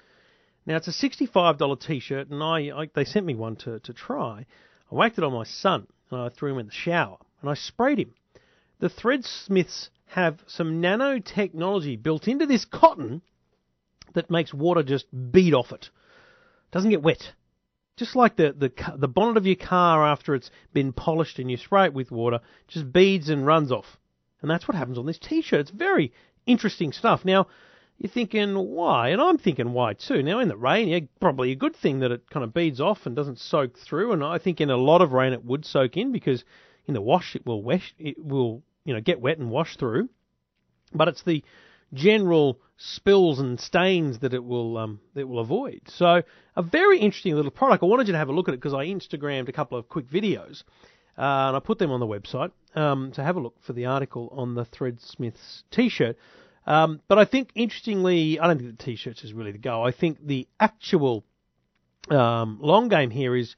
[0.68, 4.46] Now it's a $65 T-shirt, and I, I they sent me one to to try.
[4.92, 7.18] I whacked it on my son, and I threw him in the shower.
[7.42, 8.14] and I sprayed him.
[8.78, 13.24] The Threadsmiths have some nanotechnology built into this cotton
[14.14, 15.90] that makes water just bead off it.
[16.72, 17.34] Doesn't get wet.
[18.00, 21.58] Just like the, the the bonnet of your car after it's been polished and you
[21.58, 24.00] spray it with water, just beads and runs off.
[24.42, 25.60] And that's what happens on this t-shirt.
[25.60, 26.14] It's very
[26.46, 27.26] interesting stuff.
[27.26, 27.48] Now,
[27.98, 30.24] you're thinking why, and I'm thinking why too.
[30.24, 33.06] Now in the rain, yeah, probably a good thing that it kind of beads off
[33.06, 34.14] and doesn't soak through.
[34.14, 36.46] And I think in a lot of rain it would soak in because
[36.86, 40.08] in the wash it will wash, it will you know get wet and wash through.
[40.94, 41.44] But it's the
[41.94, 45.82] general spills and stains that it will um, that it will avoid.
[45.88, 46.24] So
[46.56, 47.84] a very interesting little product.
[47.84, 49.90] I wanted you to have a look at it because I Instagrammed a couple of
[49.90, 50.64] quick videos.
[51.18, 53.88] Uh, and I put them on the website um, to have a look for the
[53.88, 56.18] article on the Threadsmiths T-shirt.
[56.66, 59.84] Um, but I think, interestingly, I don't think the t-shirts is really the go.
[59.84, 61.26] I think the actual
[62.10, 63.56] um, long game here is,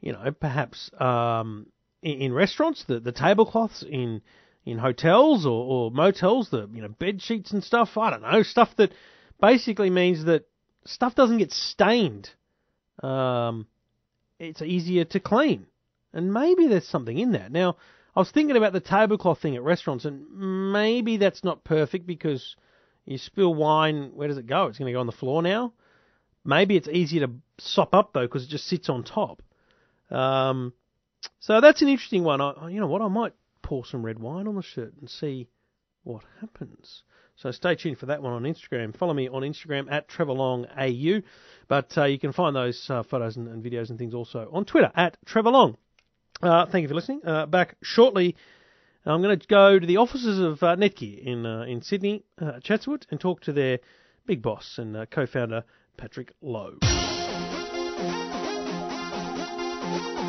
[0.00, 1.66] you know, perhaps um,
[2.02, 4.20] in, in, restaurants, the, the tablecloths in
[4.64, 7.96] in hotels or, or motels, the you know bed sheets and stuff.
[7.96, 8.92] I don't know stuff that
[9.40, 10.48] basically means that
[10.84, 12.30] stuff doesn't get stained.
[13.02, 13.66] Um,
[14.38, 15.66] it's easier to clean,
[16.12, 17.50] and maybe there's something in that.
[17.50, 17.76] Now,
[18.14, 22.56] I was thinking about the tablecloth thing at restaurants, and maybe that's not perfect because
[23.04, 24.66] you spill wine, where does it go?
[24.66, 25.72] It's going to go on the floor now.
[26.44, 29.42] Maybe it's easier to sop up though because it just sits on top.
[30.10, 30.72] Um,
[31.38, 32.40] so that's an interesting one.
[32.40, 33.00] I, you know what?
[33.00, 33.32] I might
[33.72, 35.48] pour some red wine on the shirt and see
[36.02, 37.04] what happens.
[37.36, 38.94] So stay tuned for that one on Instagram.
[38.94, 41.22] Follow me on Instagram at TrevorLongAU.
[41.68, 44.66] But uh, you can find those uh, photos and, and, videos and things also on
[44.66, 45.76] Twitter at TrevorLong.
[46.42, 47.22] Uh, thank you for listening.
[47.24, 48.36] Uh, back shortly.
[49.06, 52.24] I'm going to go to the offices of uh, Netgear in uh, in Sydney,
[52.62, 53.78] Chatswood, and talk to their
[54.26, 55.64] big boss and co-founder
[55.96, 56.76] Patrick Lowe.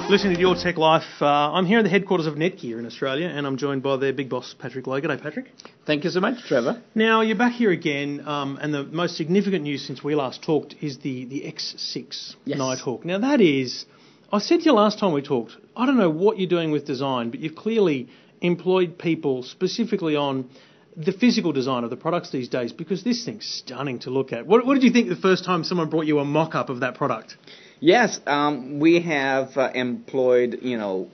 [0.09, 3.47] Listening to Your Tech Life, I'm here at the headquarters of Netgear in Australia, and
[3.47, 4.99] I'm joined by their big boss Patrick Lowe.
[4.99, 5.47] G'day, Patrick.
[5.85, 6.81] Thank you so much, Trevor.
[6.93, 10.75] Now you're back here again, um, and the most significant news since we last talked
[10.81, 12.57] is the the X6 yes.
[12.57, 13.05] Nighthawk.
[13.05, 13.85] Now that is
[14.33, 16.85] I said to you last time we talked, I don't know what you're doing with
[16.85, 18.09] design, but you've clearly
[18.41, 20.49] employed people specifically on
[20.97, 24.47] the physical design of the products these days because this thing's stunning to look at.
[24.47, 26.79] What, what did you think the first time someone brought you a mock up of
[26.79, 27.37] that product?
[27.85, 31.09] Yes, um, we have uh, employed, you know,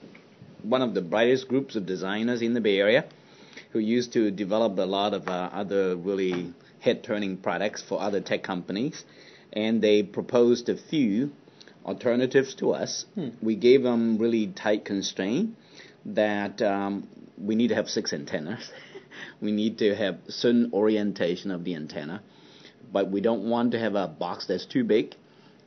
[0.62, 3.06] one of the brightest groups of designers in the Bay Area
[3.72, 8.20] who used to develop a lot of uh, other really head turning products for other
[8.20, 9.02] tech companies.
[9.52, 11.32] And they proposed a few
[11.84, 13.04] alternatives to us.
[13.16, 13.30] Hmm.
[13.42, 15.56] We gave them really tight constraint
[16.06, 18.70] that um, we need to have six antennas.
[19.40, 22.22] we need to have certain orientation of the antenna,
[22.92, 25.16] but we don't want to have a box that's too big.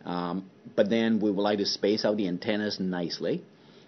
[0.06, 3.44] Um, but then we would like to space out the antennas nicely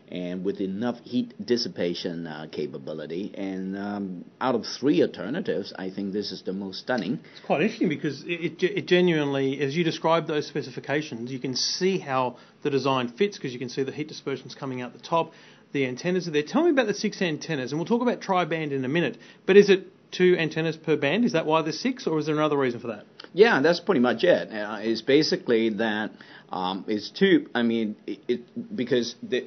[0.09, 3.33] and with enough heat dissipation uh, capability.
[3.35, 7.19] And um, out of three alternatives, I think this is the most stunning.
[7.35, 11.55] It's quite interesting because it, it, it genuinely, as you describe those specifications, you can
[11.55, 14.99] see how the design fits because you can see the heat dispersions coming out the
[14.99, 15.33] top.
[15.71, 16.43] The antennas are there.
[16.43, 19.17] Tell me about the six antennas, and we'll talk about tri-band in a minute.
[19.45, 21.25] But is it two antennas per band?
[21.25, 23.05] Is that why there's six, or is there another reason for that?
[23.33, 24.51] Yeah, that's pretty much it.
[24.51, 26.11] Uh, it's basically that
[26.49, 27.49] um, it's two.
[27.53, 29.45] I mean, it, it because the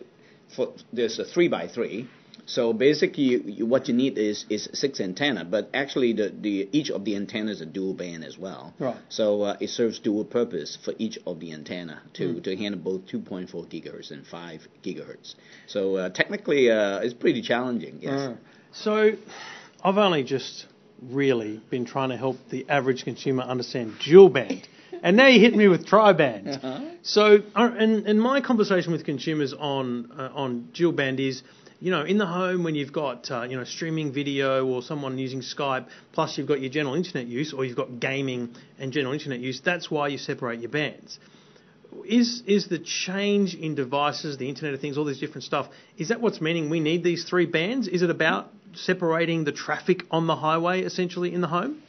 [0.54, 2.08] for there's a three by three.
[2.46, 6.68] So basically, you, you, what you need is is six antenna, but actually the, the
[6.72, 8.72] each of the antennas is a dual band as well.
[8.78, 8.96] Right.
[9.10, 12.44] So uh, it serves dual purpose for each of the antenna to mm.
[12.44, 15.34] to handle both 2.4 gigahertz and 5 gigahertz.
[15.66, 17.98] So uh, technically, uh, it's pretty challenging.
[18.00, 18.36] Yes.
[18.72, 19.12] So
[19.82, 20.66] I've only just
[21.00, 24.68] really been trying to help the average consumer understand dual band
[25.02, 26.48] and now you hit me with tri-band.
[26.48, 26.80] Uh-huh.
[27.02, 31.42] So, uh, in, in my conversation with consumers on uh, on dual band is,
[31.80, 35.18] you know, in the home when you've got uh, you know streaming video or someone
[35.18, 39.12] using Skype, plus you've got your general internet use, or you've got gaming and general
[39.12, 39.60] internet use.
[39.64, 41.18] That's why you separate your bands.
[42.04, 45.68] Is is the change in devices, the Internet of Things, all this different stuff?
[45.96, 47.88] Is that what's meaning we need these three bands?
[47.88, 51.82] Is it about separating the traffic on the highway essentially in the home?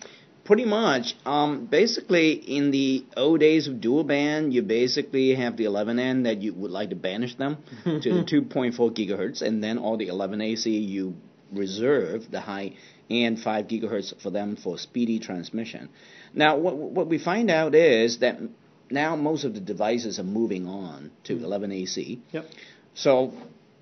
[0.44, 1.16] Pretty much.
[1.28, 6.42] Um, basically, in the old days of dual band, you basically have the 11N that
[6.42, 10.88] you would like to banish them to the 2.4 gigahertz, and then all the 11AC
[10.88, 11.16] you
[11.52, 12.74] reserve the high
[13.10, 15.90] and 5 gigahertz for them for speedy transmission.
[16.34, 18.40] Now, what, what we find out is that
[18.90, 22.18] now most of the devices are moving on to 11AC.
[22.18, 22.24] Hmm.
[22.32, 22.46] Yep.
[22.96, 23.34] So,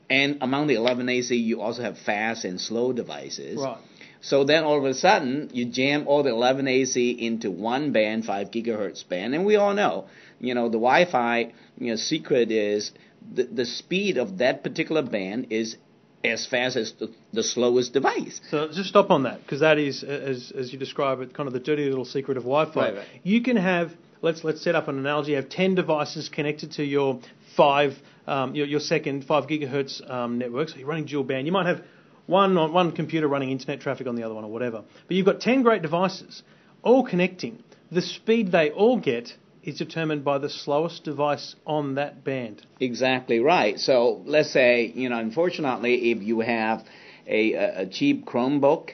[0.10, 3.60] and among the 11AC, you also have fast and slow devices.
[3.60, 3.78] Right.
[4.22, 8.26] So then all of a sudden, you jam all the 11 AC into one band,
[8.26, 10.08] 5 gigahertz band, and we all know,
[10.40, 12.92] you know, the Wi-Fi you know, secret is
[13.34, 15.78] the, the speed of that particular band is
[16.24, 18.42] as fast as the, the slowest device.
[18.50, 21.54] So just stop on that because that is, as as you describe it, kind of
[21.54, 22.80] the dirty little secret of Wi-Fi.
[22.80, 23.08] Right, right.
[23.24, 23.92] You can have
[24.22, 25.32] let's let's set up an analogy.
[25.32, 27.20] You have ten devices connected to your
[27.56, 27.94] five
[28.28, 30.70] um, your, your second five gigahertz um, network.
[30.70, 31.48] So you're running dual band.
[31.48, 31.84] You might have
[32.26, 34.84] one on one computer running internet traffic on the other one or whatever.
[35.08, 36.44] But you've got ten great devices
[36.84, 37.64] all connecting.
[37.92, 42.66] The speed they all get is determined by the slowest device on that band.
[42.80, 43.78] Exactly right.
[43.80, 46.86] So let's say, you know, unfortunately, if you have
[47.28, 48.92] a, a, cheap Chromebook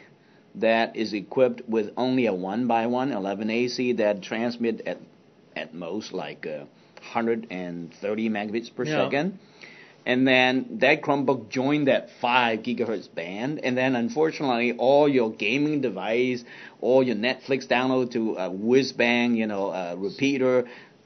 [0.55, 4.97] that is equipped with only a 1 by one 11 AC that transmit at,
[5.55, 6.65] at most like uh,
[7.13, 9.05] 130 megabits per Yeah.
[9.05, 9.39] second,
[10.05, 15.81] and then that Chromebook joined that 5 gigahertz band, and then unfortunately, all your gaming
[15.81, 16.43] device,
[16.81, 20.65] all your Netflix download to a whiz bang, you know, uh, repeater,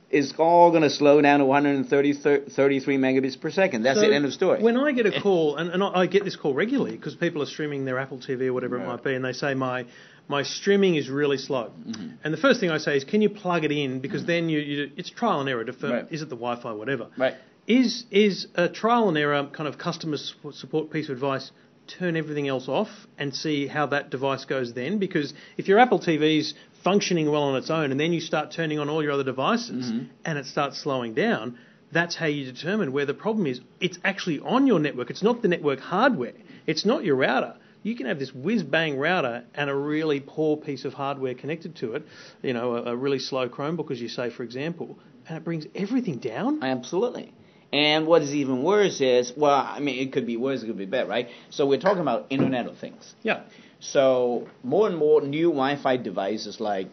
[0.09, 2.13] is all going to slow down to 130,
[2.49, 3.83] 33 megabits per second.
[3.83, 4.13] That's So it.
[4.13, 4.63] End of story.
[4.63, 7.41] When I get a call, and, and I I get this call regularly because people
[7.43, 9.85] are streaming their Apple TV or whatever it might be, and they say my
[10.27, 11.71] my streaming is really slow.
[11.79, 12.07] Mm-hmm.
[12.23, 13.99] And the first thing I say is, can you plug it in?
[14.01, 15.63] Because then you, you it's trial and error.
[15.63, 16.07] To firm, Right.
[16.11, 17.07] Is it the Wi-Fi, whatever?
[17.17, 17.35] Right.
[17.67, 21.51] Is is a trial and error kind of customer support- support piece of advice?
[21.99, 24.99] Turn everything else off and see how that device goes then.
[24.99, 28.79] Because if your Apple TV's functioning well on its own, and then you start turning
[28.79, 30.05] on all your other devices, Mm-hmm.
[30.25, 31.57] and it starts slowing down,
[31.91, 33.61] that's how you determine where the problem is.
[33.79, 35.09] It's actually on your network.
[35.09, 36.33] It's not the network hardware.
[36.65, 37.55] It's not your router.
[37.83, 41.75] You can have this whiz bang router and a really poor piece of hardware connected
[41.77, 42.05] to it,
[42.41, 45.65] you know, a, a really slow Chromebook, as you say, for example, and it brings
[45.75, 46.63] everything down.
[46.63, 47.33] Absolutely.
[47.71, 50.77] And what is even worse is, well, I mean, it could be worse, it could
[50.77, 51.27] be better, right?
[51.49, 53.13] So we're talking about Internet of Things.
[53.23, 53.43] Yeah.
[53.79, 56.87] So more and more new Wi-Fi devices like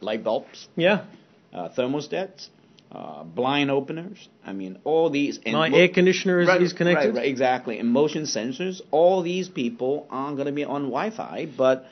[0.00, 1.04] light bulbs, Yeah.
[1.52, 2.48] uh, thermostats,
[2.94, 4.28] uh, blind openers.
[4.44, 5.38] I mean, all these.
[5.44, 7.08] And My mo- air conditioner is, Right, is connected.
[7.08, 7.78] Right, right, exactly.
[7.78, 8.80] And motion sensors.
[8.90, 11.86] All these people aren't going to be on Wi-Fi, but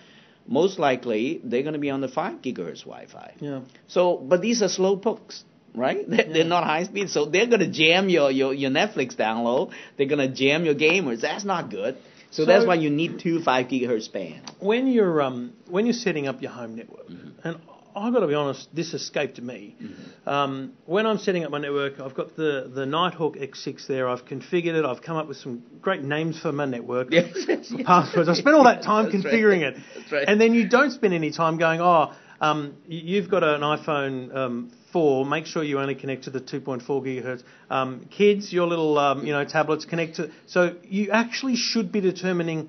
[0.46, 3.34] most likely they're going to be on the five gigahertz Wi-Fi.
[3.40, 3.60] Yeah.
[3.88, 6.08] So, but these are slow pokes, right?
[6.08, 9.72] They're, they're not high speed, so they're gonna jam your, your, your Netflix download.
[9.96, 11.20] They're gonna jam your gamers.
[11.22, 11.96] That's not good.
[12.30, 14.50] So, So- that's why you need two five gigahertz bands.
[14.60, 17.06] when you're um, when you're setting up your home network,
[17.44, 17.56] and
[17.94, 19.76] I've got to be honest, this escaped me.
[20.26, 24.08] Um, when I'm setting up my network, I've got the the Nighthawk X6 there.
[24.08, 24.84] I've configured it.
[24.84, 27.08] I've come up with some great names for my network.
[27.10, 27.72] Yes.
[27.84, 28.28] passwords.
[28.28, 29.34] I spent all that time That's right.
[29.34, 29.76] configuring it,
[30.10, 30.24] right.
[30.26, 34.72] and then you don't spend any time going, oh, um, you've got an iPhone um,
[34.92, 35.24] 4.
[35.24, 37.42] Make sure you only connect to the 2.4 gigahertz.
[37.70, 40.30] Um, kids, your little um, you know tablets connect to.
[40.46, 42.68] So you actually should be determining.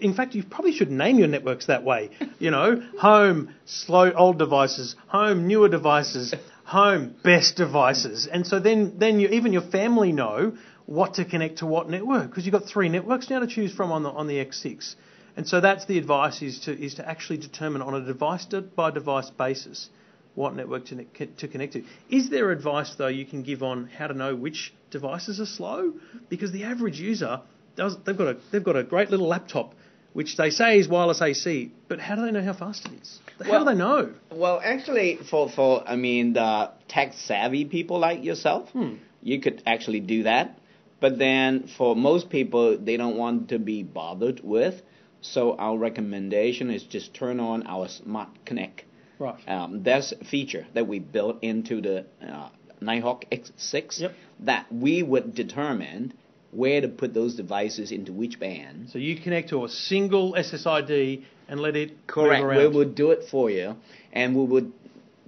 [0.00, 2.10] In fact, you probably should name your networks that way.
[2.40, 8.94] You know, home, slow old devices, home, newer devices, home, best devices, and so then
[8.98, 12.66] then you even your family know what to connect to what network because you've got
[12.66, 14.94] three networks now to choose from on the on the X6.
[15.36, 18.46] And so that's the advice is to is to actually determine on a device
[18.76, 19.90] by device basis
[20.34, 21.84] what network to, to connect to.
[22.08, 25.94] Is there advice though you can give on how to know which devices are slow?
[26.28, 27.40] Because the average user
[27.76, 29.74] does they've got a they've got a great little laptop
[30.18, 33.20] which they say is wireless AC, but how do they know how fast it is?
[33.40, 34.00] How Well- do they know?
[34.44, 38.94] Well, actually, for for I mean, the tech savvy people like yourself, Hmm.
[39.22, 40.58] you could actually do that.
[40.98, 44.82] But then, for most people, they don't want to be bothered with.
[45.20, 48.78] So our recommendation is just turn on our Smart Connect.
[49.20, 49.40] Right.
[49.56, 51.96] Um, that's a feature that we built into the
[52.28, 52.48] uh,
[52.80, 54.12] Nighthawk X6 Yep.
[54.50, 56.12] that we would determine
[56.50, 58.88] where to put those devices into which band.
[58.90, 62.42] So you connect to a single SSID and let it Correct.
[62.42, 62.74] move We around.
[62.74, 63.76] would do it for you,
[64.12, 64.72] and we would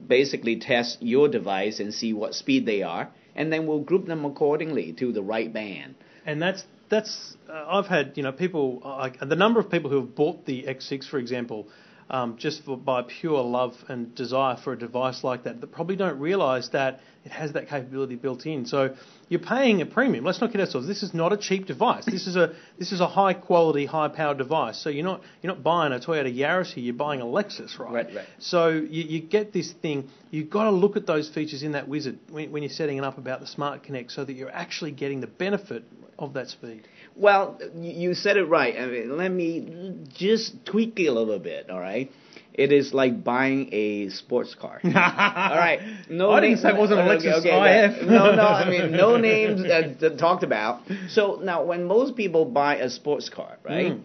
[0.06, 4.24] basically test your device and see what speed they are, and then we'll group them
[4.24, 5.94] accordingly to the right band.
[6.26, 10.00] and that's that's uh, I've had you know people uh, the number of people who
[10.00, 11.68] have bought the X6 for example
[12.10, 15.96] um, just for, by pure love and desire for a device like that that probably
[15.96, 18.64] don't realise that it has that capability built in.
[18.64, 18.94] So
[19.28, 20.24] you're paying a premium.
[20.24, 20.86] Let's not kid ourselves.
[20.86, 22.06] This is not a cheap device.
[22.06, 24.82] This is a this is a high quality, high powered device.
[24.82, 26.82] So you're not you're not buying a Toyota Yaris here.
[26.82, 27.92] You're buying a Lexus, right?
[27.92, 28.26] Right, right.
[28.38, 30.08] So you, you get this thing.
[30.30, 33.04] You've got to look at those features in that wizard when, when you're setting it
[33.04, 35.84] up about the Smart Connect, so that you're actually getting the benefit
[36.18, 36.88] of that speed.
[37.16, 38.76] Well, you you said it right.
[38.78, 41.68] I mean, let me just tweak it a little bit.
[41.68, 42.10] All right.
[42.54, 44.80] It is like buying a sports car.
[44.84, 45.80] All right.
[46.10, 48.02] No I name- wasn't a okay, okay, IF.
[48.06, 48.42] No, no.
[48.42, 50.80] I mean, no names that talked about.
[51.08, 54.00] So now, when most people buy a sports car, right, Mm.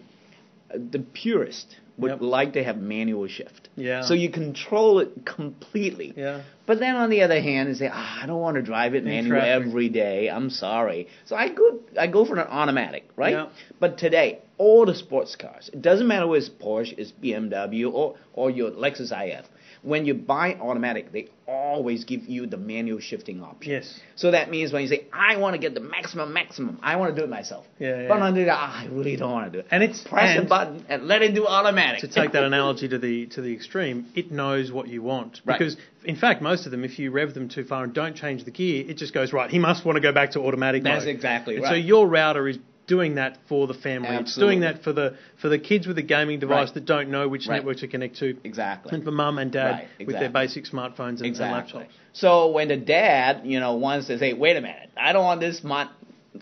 [0.74, 2.18] uh, the purist would Yep.
[2.20, 3.68] like to have manual shift.
[3.74, 4.02] Yeah.
[4.02, 6.12] So you control it completely.
[6.16, 6.42] Yeah.
[6.66, 9.04] But then on the other hand, you say, ah, I don't want to drive it
[9.04, 10.28] manual every day.
[10.28, 11.08] I'm sorry.
[11.24, 13.32] So I go I go for an automatic, right?
[13.32, 13.46] Yeah.
[13.80, 18.16] But today, all the sports cars, it doesn't matter whether it's Porsche, it's BMW, or
[18.32, 19.46] or your Lexus IF.
[19.82, 23.70] When you buy automatic, they always give you the manual shifting option.
[23.72, 24.00] Yes.
[24.16, 27.14] So that means when you say, I want to get the maximum, maximum, I want
[27.14, 27.66] to do it myself.
[27.78, 28.08] Yeah, yeah.
[28.08, 29.66] But other, ah, I really don't want to do it.
[29.70, 32.00] And it's- press and- a button and let it do automatic.
[32.00, 35.56] to take that analogy to the to the extreme, it knows what you want Right.
[35.58, 38.42] because in fact most of them, if you rev them too far and don't change
[38.44, 39.50] the gear, it just goes right.
[39.50, 41.14] He must want to go back to automatic That's mode.
[41.14, 41.70] exactly And right.
[41.70, 44.16] So your router is doing that for the family.
[44.16, 46.74] It's doing that for the for the kids with a gaming device Right.
[46.74, 47.56] that don't know which Right.
[47.56, 48.94] network to connect to, Exactly.
[48.94, 51.80] and for mum and dad Right, with their basic smartphones and, Exactly.
[51.80, 51.92] and laptops.
[52.12, 55.24] So when the dad, you know, wants to say, hey, wait a minute, I don't
[55.24, 55.88] want this smart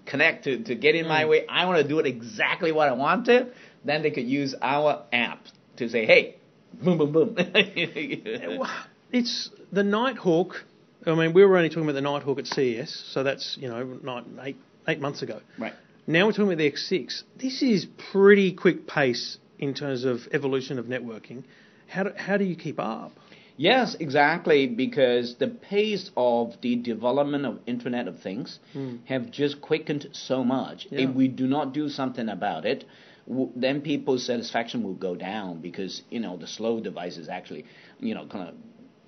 [0.07, 1.09] connect to, to get in Mm.
[1.09, 1.47] my way.
[1.49, 3.47] I want to do it exactly what I want to.
[3.85, 5.41] Then they could use our app
[5.77, 6.37] to say, hey,
[6.83, 7.37] boom, boom, boom.
[9.13, 10.65] It's the Nighthawk.
[11.07, 13.85] I mean, we were only talking about the Nighthawk at CES, so that's you know
[14.03, 14.57] nine, eight
[14.89, 15.41] eight months ago.
[15.59, 15.73] right.
[16.07, 17.23] Now we're talking about the X6.
[17.37, 21.45] This is pretty quick pace in terms of evolution of networking.
[21.87, 23.13] How do, how do you keep up?
[23.57, 28.97] Yes, exactly, because the pace of the development of Internet of Things hmm.
[29.07, 30.89] have just quickened so much.
[30.91, 31.09] Yeah.
[31.09, 32.85] If we do not do something about it,
[33.27, 37.65] w- then people's satisfaction will go down because you know the slow devices actually,
[38.01, 38.55] you know, kind of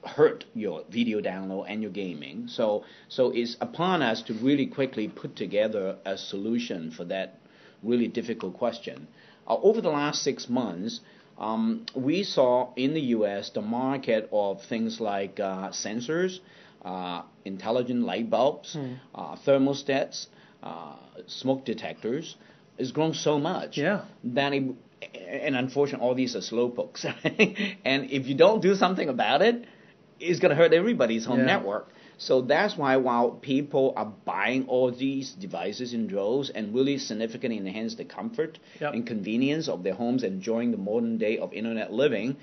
[0.07, 2.48] hurt your video download and your gaming.
[2.48, 7.38] So so it's upon us to really quickly put together a solution for that
[7.82, 9.07] really difficult question.
[9.46, 11.00] Uh, over the last six months,
[11.38, 13.50] um, we saw in the U.S.
[13.50, 16.38] the market of things like uh, sensors,
[16.84, 18.76] uh, intelligent light bulbs,
[19.14, 20.26] uh, thermostats,
[20.62, 20.96] uh,
[21.26, 22.36] smoke detectors,
[22.78, 24.04] has grown so much Yeah.
[24.24, 24.74] that it,
[25.28, 27.04] and unfortunately all these are slow pokes.
[27.84, 29.64] and if you don't do something about it,
[30.20, 31.46] it's going to hurt everybody's home Yeah.
[31.46, 31.92] network.
[32.18, 37.58] So that's why while people are buying all these devices in droves and really significantly
[37.58, 38.94] enhance the comfort Yep.
[38.94, 42.36] and convenience of their homes, enjoying the modern day of internet living,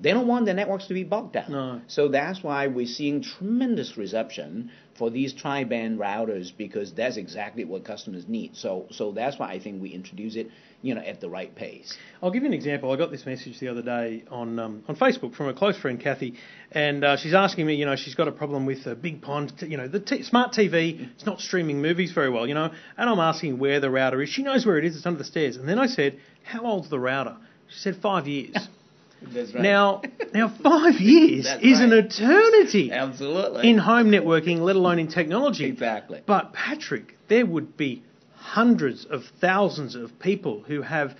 [0.00, 1.52] they don't want their networks to be bogged down.
[1.52, 1.80] No.
[1.86, 7.84] So that's why we're seeing tremendous reception for these tri-band routers because that's exactly what
[7.84, 8.56] customers need.
[8.56, 11.96] So so that's why I think we introduce it, you know, at the right pace.
[12.22, 12.90] I'll give you an example.
[12.90, 16.00] I got this message the other day on um, on Facebook from a close friend,
[16.00, 16.34] Kathy,
[16.72, 19.66] and uh, she's asking me, you know, she's got a problem with a BigPond, t-
[19.66, 21.10] you know, the t- smart TV.
[21.14, 24.30] It's not streaming movies very well, you know, and I'm asking where the router is.
[24.30, 24.96] She knows where it is.
[24.96, 25.56] It's under the stairs.
[25.56, 27.36] And then I said, how old's the router?
[27.68, 28.56] She said five years.
[29.22, 30.02] That's Now,
[30.34, 35.66] now five years That's is an eternity absolutely in home networking, let alone in technology.
[35.66, 36.22] exactly.
[36.26, 38.02] But Patrick, there would be
[38.34, 41.14] hundreds of thousands of people who have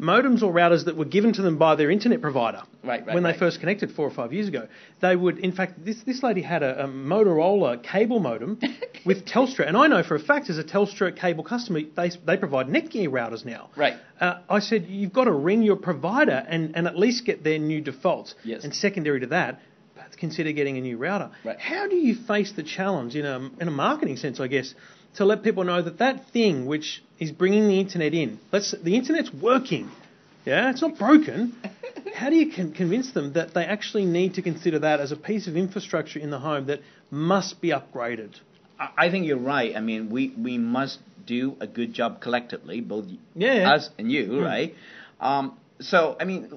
[0.00, 3.22] modems or routers that were given to them by their internet provider Right, right, when
[3.22, 4.68] they first connected four or five years ago.
[5.00, 8.60] They would, in fact, this this lady had a, a Motorola cable modem
[9.06, 12.36] with Telstra, and I know for a fact as a Telstra cable customer, they they
[12.36, 13.70] provide Netgear routers now.
[13.76, 13.96] Right.
[14.20, 17.58] Uh, I said you've got to ring your provider and, and at least get their
[17.58, 18.34] new defaults.
[18.44, 18.64] Yes.
[18.64, 19.60] And secondary to that,
[20.16, 21.30] consider getting a new router.
[21.44, 21.58] Right.
[21.58, 24.74] How do you face the challenge in a in a marketing sense, I guess,
[25.16, 28.96] to let people know that that thing which is bringing the internet in, let's the
[28.96, 29.90] internet's working,
[30.44, 31.54] yeah, it's not broken.
[32.14, 35.16] How do you con- convince them that they actually need to consider that as a
[35.16, 38.38] piece of infrastructure in the home that must be upgraded?
[38.78, 39.74] I I think you're right.
[39.76, 43.72] I mean, we, we must do a good job collectively, both Yeah.
[43.74, 44.74] us and you, right?
[45.20, 46.56] Um, so, I mean,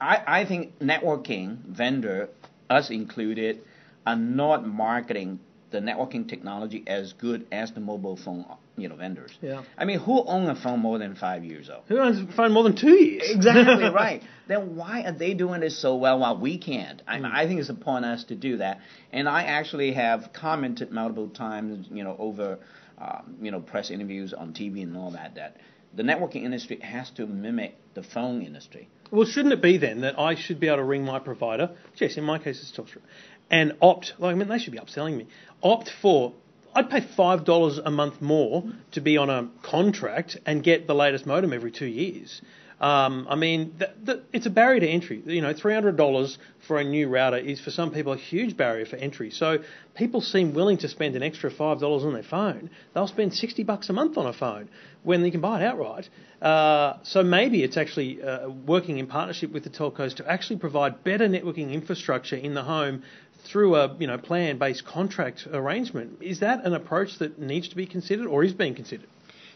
[0.00, 2.28] I, I think networking vendor,
[2.68, 3.60] us included,
[4.06, 5.38] are not marketing
[5.72, 8.44] the networking technology as good as the mobile phone,
[8.76, 9.32] you know, vendors.
[9.40, 9.62] Yeah.
[9.76, 11.84] I mean, who owns a phone more than five years old?
[11.88, 13.30] Who owns a phone more than two years?
[13.34, 14.22] Exactly right.
[14.46, 17.02] Then why are they doing this so well while we can't?
[17.06, 18.80] I, mean, I think it's upon us to do that.
[19.12, 22.58] And I actually have commented multiple times, you know, over,
[22.98, 25.56] um, you know, press interviews on TV and all that, that
[25.94, 28.88] the networking industry has to mimic the phone industry.
[29.10, 31.70] Well, shouldn't it be then that I should be able to ring my provider?
[31.96, 33.02] Yes, in my case it's Telstra,
[33.50, 34.14] and opt.
[34.18, 35.26] Like I mean, they should be upselling me.
[35.62, 36.32] Opt for.
[36.74, 40.94] I'd pay five dollars a month more to be on a contract and get the
[40.94, 42.40] latest modem every two years.
[42.82, 45.22] Um, I mean, th- th- it's a barrier to entry.
[45.24, 46.36] You know, three hundred dollars
[46.66, 49.30] for a new router is for some people a huge barrier for entry.
[49.30, 49.58] So
[49.94, 52.70] people seem willing to spend an extra five dollars on their phone.
[52.92, 54.68] They'll spend sixty bucks a month on a phone
[55.04, 56.08] when they can buy it outright.
[56.40, 61.04] Uh, so maybe it's actually uh, working in partnership with the telcos to actually provide
[61.04, 63.04] better networking infrastructure in the home
[63.44, 66.22] through a you know plan-based contract arrangement.
[66.22, 69.08] Is that an approach that needs to be considered or is being considered?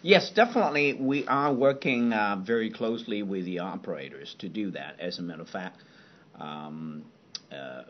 [0.02, 0.94] Yes, definitely.
[0.94, 5.00] We are working uh, very closely with the operators to do that.
[5.00, 5.82] As a matter of fact,
[6.38, 7.04] um,
[7.50, 7.82] uh,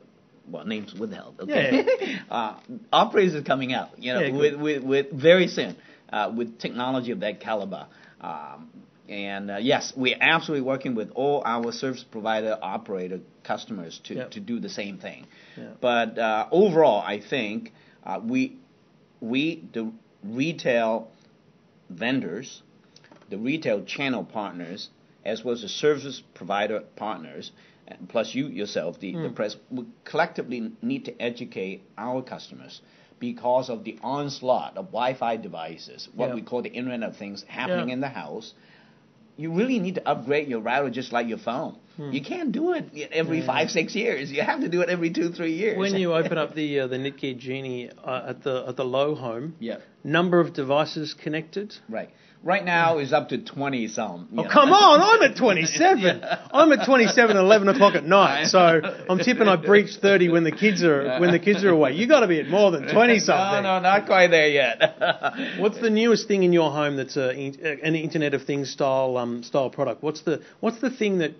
[0.49, 1.40] well, names withheld.
[1.40, 2.59] Okay, uh,
[2.92, 3.99] operators are coming out.
[3.99, 5.76] You know, Yeah, with, with with very soon
[6.11, 7.86] uh, with technology of that caliber.
[8.20, 8.70] Um,
[9.09, 13.20] and uh, yes, we're absolutely working with all our service provider operator
[13.57, 14.30] customers to, Yep.
[14.32, 15.26] to do the same thing.
[15.57, 15.70] Yeah.
[15.80, 17.72] But uh, overall, I think
[18.05, 18.40] uh, we
[19.20, 19.42] we
[19.72, 19.84] the
[20.22, 21.09] retail
[21.88, 22.62] vendors,
[23.30, 24.90] the retail channel partners,
[25.24, 27.53] as well as the service provider partners,
[27.88, 29.22] and plus you yourself, the, Hmm.
[29.22, 32.80] the press, we collectively need to educate our customers
[33.18, 36.34] because of the onslaught of Wi-Fi devices, what Yeah.
[36.34, 38.55] we call the Internet of Things, happening in the house.
[39.37, 41.76] You really need to upgrade your router just like your phone.
[41.97, 42.12] Hmm.
[42.12, 44.30] You can't do it every five, six years.
[44.30, 45.78] You have to do it every two, three years.
[45.78, 49.14] When you open up the uh, the Netgear Genie uh, at the at the low
[49.14, 51.74] home, yeah, number of devices connected.
[51.89, 52.11] right.
[52.47, 54.28] Right now is up to twenty some.
[54.30, 54.49] Oh know.
[54.49, 55.01] come on!
[55.01, 56.22] I'm at 27.
[56.53, 58.47] I'm at 27 at 11 o'clock at night.
[58.47, 58.80] So
[59.11, 61.94] I'm tipping I breach 30 when the kids are when the kids are away.
[61.94, 63.64] You got to be at more than 20 something.
[63.64, 64.78] no, no, not quite there yet.
[65.59, 69.42] What's the newest thing in your home that's a, an Internet of Things style um,
[69.42, 70.05] style product?
[70.05, 71.32] What's the what's the thing that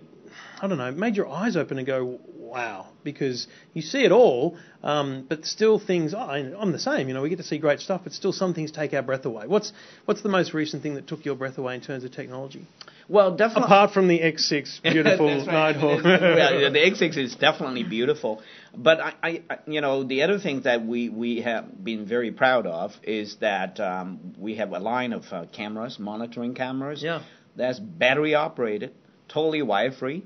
[0.61, 2.87] I don't know made your eyes open and go wow?
[3.03, 6.13] Because you see it all, um, but still things.
[6.13, 7.07] Oh, I- I'm the same.
[7.07, 9.25] You know, we get to see great stuff, but still some things take our breath
[9.25, 9.47] away.
[9.47, 9.73] What's
[10.05, 12.65] what's the most recent thing that took your breath away in terms of technology?
[13.09, 13.63] well, definitely.
[13.63, 15.45] Apart from the X6 beautiful right.
[15.47, 16.03] Nighthawk.
[16.03, 18.41] well, the X6 is definitely beautiful,
[18.75, 22.31] but I, I, I- you know, the other thing that we we have been very
[22.31, 27.01] proud of is that um, we have a line of uh, cameras, monitoring cameras.
[27.03, 27.21] Yeah.
[27.55, 28.93] That's battery operated,
[29.29, 30.23] totally wire free,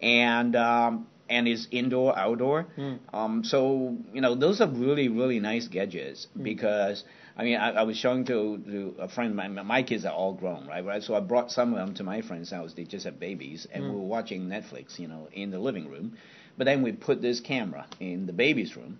[0.00, 2.66] and um, and is indoor outdoor.
[3.12, 7.04] Um, so you know, those are really really nice gadgets because.
[7.40, 9.36] I mean, I, I was showing to, to a friend.
[9.36, 10.84] My my kids are all grown, right?
[10.84, 11.00] Right.
[11.00, 12.74] So I brought some of them to my friend's house.
[12.74, 16.16] They just have babies, and we were watching Netflix, you know, in the living room.
[16.56, 18.98] But then we put this camera in the baby's room.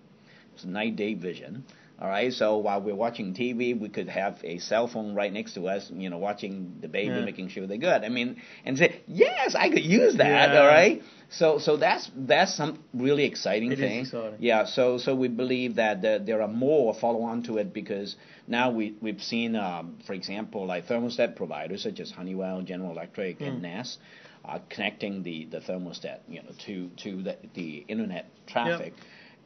[0.55, 1.65] It's night day vision.
[2.01, 2.31] All right.
[2.31, 5.91] So while we're watching TV, we could have a cell phone right next to us,
[5.93, 7.25] you know, watching the baby, Yeah.
[7.25, 8.05] making sure they're good.
[8.05, 10.53] I mean, and say, yes, I could use that.
[10.53, 10.59] Yeah.
[10.61, 11.01] All right.
[11.29, 13.99] So so that's that's some really exciting It thing.
[14.01, 14.37] exciting.
[14.39, 14.65] Yeah.
[14.65, 18.15] So so we believe that there, there are more follow on to it because
[18.47, 23.39] now we we've seen, um, for example, like thermostat providers such as Honeywell, General Electric,
[23.39, 23.43] Hmm.
[23.43, 23.99] and Nest.
[24.45, 28.93] Uh, connecting the, the thermostat, you know, to to the, the internet traffic,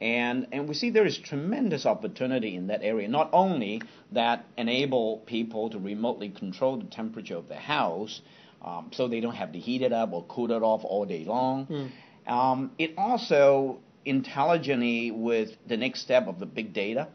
[0.02, 3.08] and and we see there is tremendous opportunity in that area.
[3.08, 3.82] Not only
[4.12, 8.22] that enable people to remotely control the temperature of their house,
[8.62, 11.26] um, so they don't have to heat it up or cool it off all day
[11.26, 11.92] long.
[12.28, 17.08] Um, it also intelligently with the next step of the big data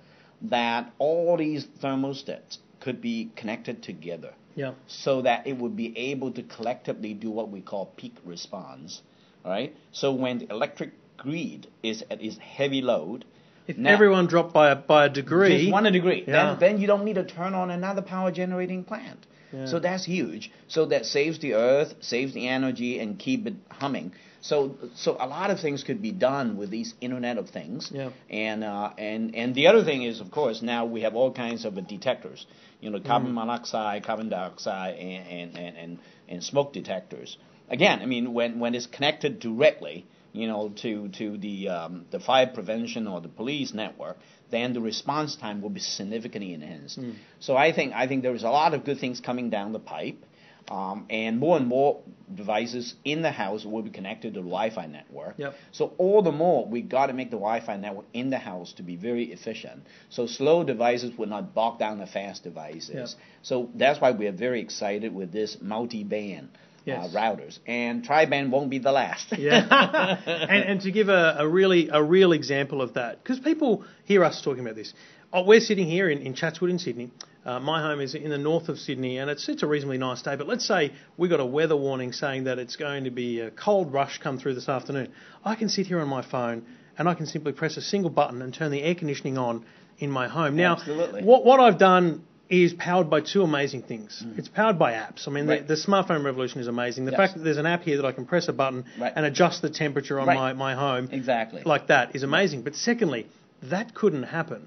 [0.42, 4.72] that all these thermostats could be connected together yeah.
[4.86, 9.02] so that it would be able to collectively do what we call peak response.
[9.44, 9.74] All right.
[9.92, 13.24] So when the electric grid is at its heavy load,
[13.66, 16.32] If now- everyone dropped by a, by a degree, just one degree, Yeah.
[16.36, 19.26] then then you don't need to turn on another power generating plant.
[19.52, 19.66] Yeah.
[19.66, 20.50] So that's huge.
[20.68, 24.12] So that saves the earth, saves the energy, and keep it humming.
[24.40, 24.56] So
[24.94, 27.90] so a lot of things could be done with these Internet of Things.
[27.92, 28.10] Yeah.
[28.30, 31.64] And uh, and and the other thing is, of course, now we have all kinds
[31.64, 32.46] of uh, detectors.
[32.80, 33.06] You know, Mm.
[33.12, 35.98] carbon monoxide, carbon dioxide, and and, and, and
[36.30, 37.36] and smoke detectors.
[37.76, 39.96] Again, I mean, when when it's connected directly,
[40.32, 44.18] you know, to to the um, the fire prevention or the police network,
[44.50, 46.96] then the response time will be significantly enhanced.
[46.96, 47.12] Hmm.
[47.40, 49.78] So I think I think there is a lot of good things coming down the
[49.78, 50.24] pipe.
[50.70, 52.02] Um, and more and more
[52.34, 55.36] devices in the house will be connected to the Wi-Fi network.
[55.38, 55.54] Yep.
[55.72, 58.82] So all the more we got to make the Wi-Fi network in the house to
[58.82, 59.84] be very efficient.
[60.10, 63.14] So slow devices will not bog down the fast devices.
[63.16, 63.24] Yep.
[63.40, 66.50] So that's why we are very excited with this multi-band
[66.88, 67.14] Yes.
[67.14, 69.36] uh, routers, and tri-band won't be the last.
[69.38, 73.84] Yeah, and, and to give a, a really a real example of that, because people
[74.04, 74.92] hear us talking about this.
[75.32, 77.10] Oh, we're sitting here in, in Chatswood in Sydney.
[77.44, 80.22] Uh, my home is in the north of Sydney, and it's it's a reasonably nice
[80.22, 80.36] day.
[80.36, 83.50] But let's say we got a weather warning saying that it's going to be a
[83.50, 85.12] cold rush come through this afternoon.
[85.44, 86.64] I can sit here on my phone
[86.98, 89.64] and I can simply press a single button and turn the air conditioning on
[89.98, 90.56] in my home.
[90.56, 91.24] Now, Absolutely.
[91.24, 94.24] what what I've done is powered by two amazing things.
[94.36, 95.28] It's powered by apps.
[95.28, 95.48] I mean, Mm.
[95.48, 95.66] Right.
[95.68, 97.04] the, the smartphone revolution is amazing.
[97.04, 97.18] The Yes.
[97.18, 99.12] fact that there's an app here that I can press a button Right.
[99.14, 100.34] and adjust the temperature on Right.
[100.34, 101.62] my, my home Exactly.
[101.66, 102.62] like that is amazing.
[102.62, 103.26] But secondly,
[103.64, 104.62] that couldn't happen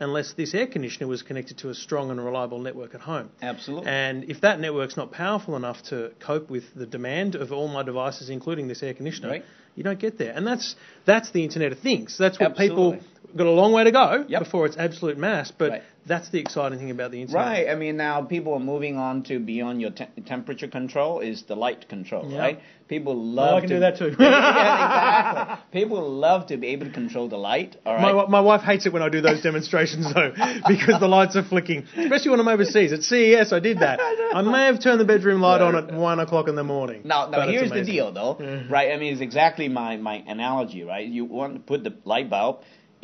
[0.00, 3.28] unless this air conditioner was connected to a strong and reliable network at home.
[3.42, 3.88] Absolutely.
[3.90, 7.82] And if that network's not powerful enough to cope with the demand of all my
[7.82, 9.44] devices, including this air conditioner, Right.
[9.74, 10.32] you don't get there.
[10.34, 10.74] And that's
[11.04, 12.16] that's the Internet of Things.
[12.18, 12.96] That's what Absolutely.
[12.98, 13.06] people
[13.36, 14.38] got a long way to go Yep.
[14.42, 15.50] before it's absolute mass.
[15.50, 15.82] But Right.
[16.06, 17.44] That's the exciting thing about the Internet.
[17.44, 17.68] Right.
[17.68, 21.56] I mean, now people are moving on to beyond your te- temperature control is the
[21.56, 22.38] light control, Yeah.
[22.38, 22.60] right?
[22.88, 23.54] People love.
[23.54, 24.14] Oh, I can to, do that too.
[24.20, 25.80] yeah, exactly.
[25.82, 27.74] People love to be able to control the light.
[27.84, 28.14] All right.
[28.14, 30.30] My, my wife hates it when I do those demonstrations though,
[30.68, 31.84] because the lights are flicking.
[31.96, 32.92] Especially when I'm overseas.
[32.92, 33.98] At CES, I did that.
[34.00, 37.02] I may have turned the bedroom light on at one o'clock in the morning.
[37.04, 38.36] Now, now here's the deal, though,
[38.70, 38.92] right?
[38.92, 41.06] I mean, it's exactly my, my analogy, right?
[41.06, 42.60] You want to put the light bulb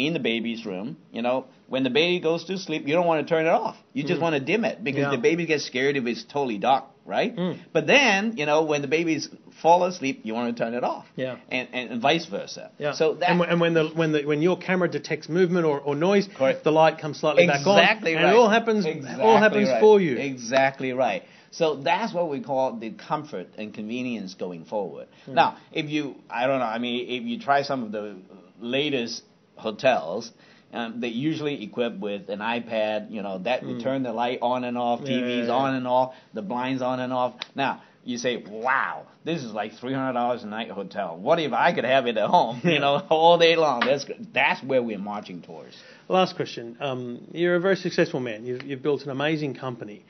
[0.06, 0.96] in the baby's room.
[1.12, 3.76] You know, when the baby goes to sleep, you don't want to turn it off.
[3.92, 5.10] You just want to dim it because Mm.
[5.10, 5.16] Yeah.
[5.16, 7.34] the baby gets scared if it's totally dark, right?
[7.34, 7.58] Mm.
[7.72, 9.28] But then, you know, when the babies
[9.62, 11.06] fall asleep, you want to turn it off.
[11.16, 11.36] Yeah.
[11.50, 12.70] And, and, and vice versa.
[12.78, 12.92] Yeah.
[12.94, 15.80] So that and, when- and when the when the when your camera detects movement or,
[15.80, 16.62] or noise, Correct.
[16.64, 17.78] the light comes slightly back on.
[17.78, 18.24] Exactly right.
[18.24, 19.80] and it all happens Exactly all happens right.
[19.80, 20.16] for you.
[20.16, 21.22] Exactly right.
[21.52, 25.08] So that's what we call the comfort and convenience going forward.
[25.26, 25.34] Hmm.
[25.34, 28.16] Now, if you, I don't know, I mean, if you try some of the
[28.58, 29.22] latest
[29.62, 30.30] hotels,
[30.72, 34.64] um, they usually equipped with an iPad, you know, that will turn the light on
[34.64, 35.50] and off, TVs yeah, yeah.
[35.50, 37.34] on and off, the blinds on and off.
[37.54, 41.16] Now, you say, wow, this is like three hundred dollars a night hotel.
[41.16, 43.80] What if I could have it at home, you know, all day long?
[43.80, 45.76] That's that's where we're marching towards.
[46.08, 46.76] Last question.
[46.80, 48.46] Um, you're a very successful man.
[48.46, 50.04] You've, you've built an amazing company.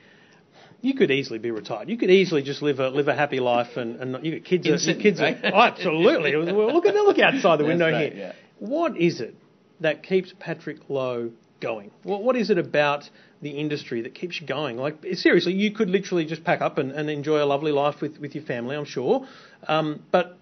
[0.81, 1.87] You could easily be retired.
[1.87, 4.45] You could easily just live a live a happy life, and, and not- you got
[4.47, 4.65] kids.
[4.65, 6.35] In are- your kids, are- oh, absolutely.
[6.35, 8.19] Well, look at look outside the window right, here.
[8.19, 8.33] yeah.
[8.59, 9.35] What is it
[9.83, 11.31] that keeps Patrick Lo
[11.61, 11.91] going?
[12.03, 13.09] What what is it about
[13.41, 14.77] the industry that keeps you going?
[14.77, 18.17] Like seriously, you could literally just pack up and, and enjoy a lovely life with,
[18.19, 19.27] with your family, I'm sure.
[19.67, 20.37] Um, but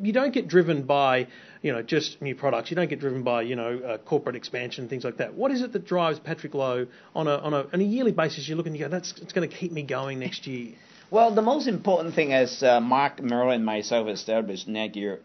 [0.00, 1.28] you don't get driven by
[1.62, 2.70] you know just new products.
[2.70, 5.34] You don't get driven by you know uh, corporate expansion things like that.
[5.34, 8.48] What is it that drives Patrick Lo on a on a, on a yearly basis?
[8.48, 10.74] You look and you go, that's it's going to keep me going next year.
[11.10, 15.18] Well, the most important thing, as uh, Mark Merrill and myself established Netgear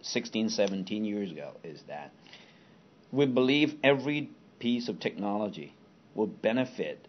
[0.00, 2.10] 16, 17 years ago, is that
[3.12, 5.74] we believe every piece of technology
[6.14, 7.06] will benefit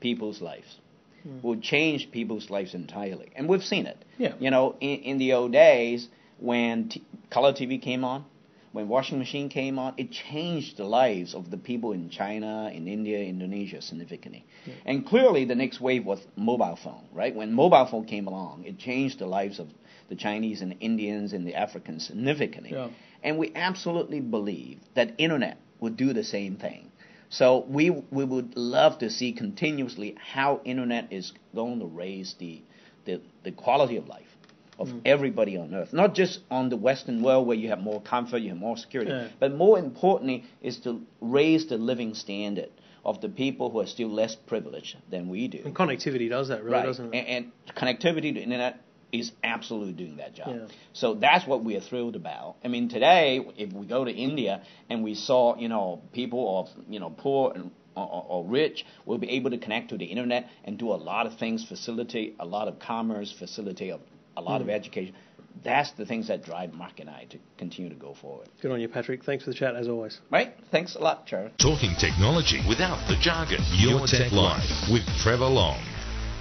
[0.00, 0.78] people's lives,
[1.22, 1.40] hmm.
[1.42, 3.30] will change people's lives entirely.
[3.34, 4.04] And we've seen it.
[4.18, 4.34] Yeah.
[4.38, 8.24] You know, in, in the old days, when t- color TV came on,
[8.72, 12.88] when washing machine came on, it changed the lives of the people in China, in
[12.88, 14.46] India, Indonesia significantly.
[14.86, 17.34] And clearly, the next wave was mobile phone, right?
[17.34, 19.68] When mobile phone came along, it changed the lives of
[20.08, 22.70] the Chinese and Indians and the Africans significantly.
[22.72, 22.88] Yeah.
[23.22, 26.90] And we absolutely believe that internet would do the same thing.
[27.28, 32.62] So we we would love to see continuously how internet is going to raise the
[33.04, 34.36] the, the quality of life
[34.78, 35.00] of mm.
[35.04, 38.50] everybody on earth, not just on the Western world where you have more comfort, you
[38.50, 39.28] have more security, Yeah.
[39.38, 42.70] but more importantly is to raise the living standard
[43.04, 45.60] of the people who are still less privileged than we do.
[45.64, 46.86] And connectivity does that, really, right.
[46.86, 47.18] doesn't it?
[47.18, 48.80] And, and connectivity to internet
[49.12, 50.48] is absolutely doing that job.
[50.48, 50.66] Yeah.
[50.94, 52.56] So that's what we are thrilled about.
[52.64, 56.84] I mean, today, if we go to India and we saw, you know, people of,
[56.88, 60.06] you know, poor and or, or or rich will be able to connect to the
[60.06, 64.00] internet and do a lot of things, facilitate a lot of commerce, facilitate a,
[64.36, 64.74] a lot of Mm.
[64.76, 65.14] education.
[65.62, 68.48] That's the things that drive Mark and I to continue to go forward.
[68.62, 69.22] Good on you, Patrick.
[69.24, 70.18] Thanks for the chat as always.
[70.30, 70.54] Right?
[70.70, 71.52] Thanks a lot, Charles.
[71.58, 73.60] Talking technology without the jargon.
[73.76, 75.91] Your Tech Life with Trevor Long.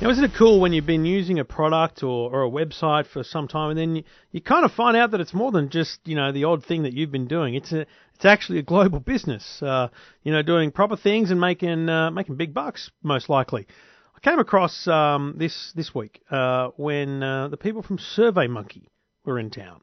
[0.02, 3.24] Now, isn't it cool when you've been using a product or, or a website for
[3.24, 6.00] some time, and then you, you kind of find out that it's more than just
[6.06, 7.54] you know the odd thing that you've been doing.
[7.54, 7.82] It's a
[8.16, 9.62] it's actually a global business.
[9.62, 9.90] Uh,
[10.24, 13.68] you know, doing proper things and making uh, making big bucks most likely.
[14.16, 18.88] I came across um, this this week uh, when uh, the people from SurveyMonkey
[19.24, 19.82] were in town.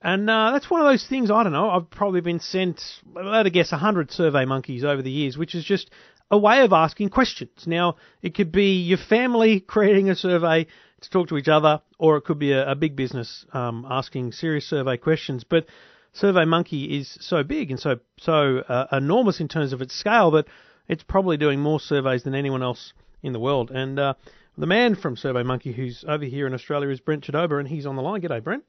[0.00, 2.80] And uh, that's one of those things, I don't know, I've probably been sent,
[3.14, 5.90] to guess, 100 survey monkeys over the years, which is just
[6.30, 7.66] a way of asking questions.
[7.66, 10.66] Now, it could be your family creating a survey
[11.00, 14.32] to talk to each other, or it could be a, a big business um, asking
[14.32, 15.44] serious survey questions.
[15.44, 15.66] But
[16.12, 20.32] Survey Monkey is so big and so so uh, enormous in terms of its scale
[20.32, 20.46] that
[20.88, 23.70] it's probably doing more surveys than anyone else in the world.
[23.70, 24.14] And uh,
[24.58, 27.86] the man from Survey Monkey who's over here in Australia is Brent Chudoba, and he's
[27.86, 28.20] on the line.
[28.20, 28.64] G'day, Brent.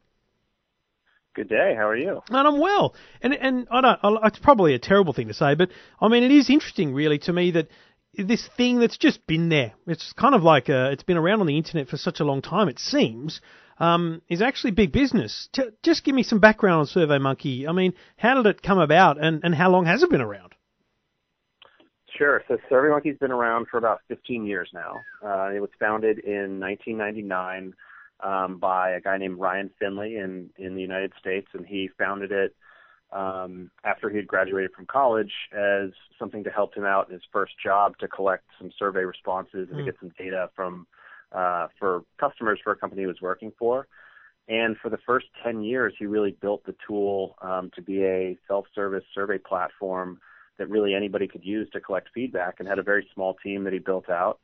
[1.34, 1.74] Good day.
[1.78, 2.22] How are you?
[2.30, 2.94] And I'm well.
[3.22, 4.00] And and I don't.
[4.04, 5.70] I- It's probably a terrible thing to say, but
[6.00, 7.70] I mean it is interesting, really, to me that
[8.18, 9.74] this thing that's just been there.
[9.88, 12.42] It's kind of like uh it's been around on the internet for such a long
[12.42, 12.68] time.
[12.70, 13.40] It seems.
[13.80, 15.50] Um, is actually big business.
[15.54, 17.68] T- just give me some background on SurveyMonkey.
[17.68, 20.54] I mean, how did it come about, and, and how long has it been around?
[22.16, 22.44] Sure.
[22.48, 24.94] So SurveyMonkey's been around for about 15 years now.
[25.26, 27.74] Uh, it was founded in 1999
[28.24, 32.32] um, by a guy named Ryan Finley in in the United States, and he founded
[32.32, 32.56] it
[33.12, 37.24] um, after he had graduated from college as something to help him out in his
[37.32, 39.86] first job to collect some survey responses and to Mm.
[39.86, 40.88] get some data from
[41.34, 43.88] uh, for customers for a company he was working for.
[44.48, 48.38] And for the first 10 years, he really built the tool um, to be a
[48.48, 50.20] self-service survey platform
[50.58, 53.72] that really anybody could use to collect feedback and had a very small team that
[53.74, 54.40] he built out.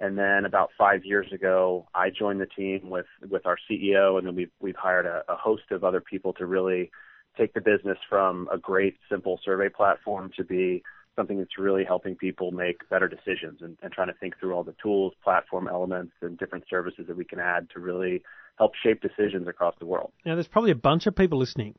[0.00, 4.26] And then about five years ago, I joined the team with, with our CEO, and
[4.26, 6.90] then we've, we've hired a, a host of other people to really
[7.36, 10.82] take the business from a great, simple survey platform to be
[11.16, 14.64] something that's really helping people make better decisions and, and trying to think through all
[14.64, 18.22] the tools, platform elements, and different services that we can add to really
[18.58, 20.12] help shape decisions across the world.
[20.24, 21.74] Now, there's probably a bunch of people listening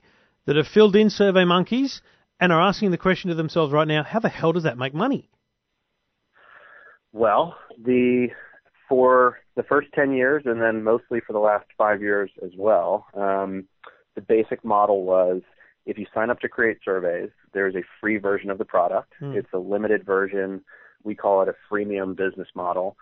[0.45, 2.01] that have filled in Survey Monkeys
[2.39, 4.93] and are asking the question to themselves right now: How the hell does that make
[4.93, 5.29] money?
[7.13, 8.27] Well, the
[8.87, 13.05] for the first 10 years and then mostly for the last five years as well,
[13.13, 13.65] um,
[14.15, 15.41] the basic model was
[15.85, 19.13] if you sign up to create surveys, there's a free version of the product.
[19.21, 19.35] Mm.
[19.35, 20.61] It's a limited version.
[21.03, 22.97] We call it a freemium business model.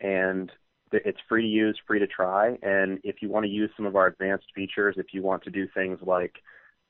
[0.00, 0.50] And
[0.92, 2.56] it's free to use, free to try.
[2.62, 5.50] And if you want to use some of our advanced features, if you want to
[5.50, 6.36] do things like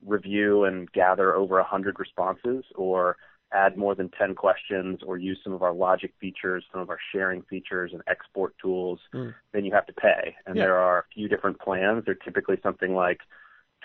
[0.05, 3.17] review and gather over 100 responses or
[3.53, 6.99] add more than 10 questions or use some of our logic features, some of our
[7.13, 9.33] sharing features and export tools, mm.
[9.53, 10.35] then you have to pay.
[10.47, 10.65] And yeah.
[10.65, 12.05] there are a few different plans.
[12.05, 13.21] They're typically something like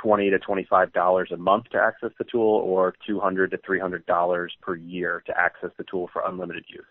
[0.01, 4.55] 20 to 25 dollars a month to access the tool or 200 to 300 dollars
[4.62, 6.86] per year to access the tool for unlimited use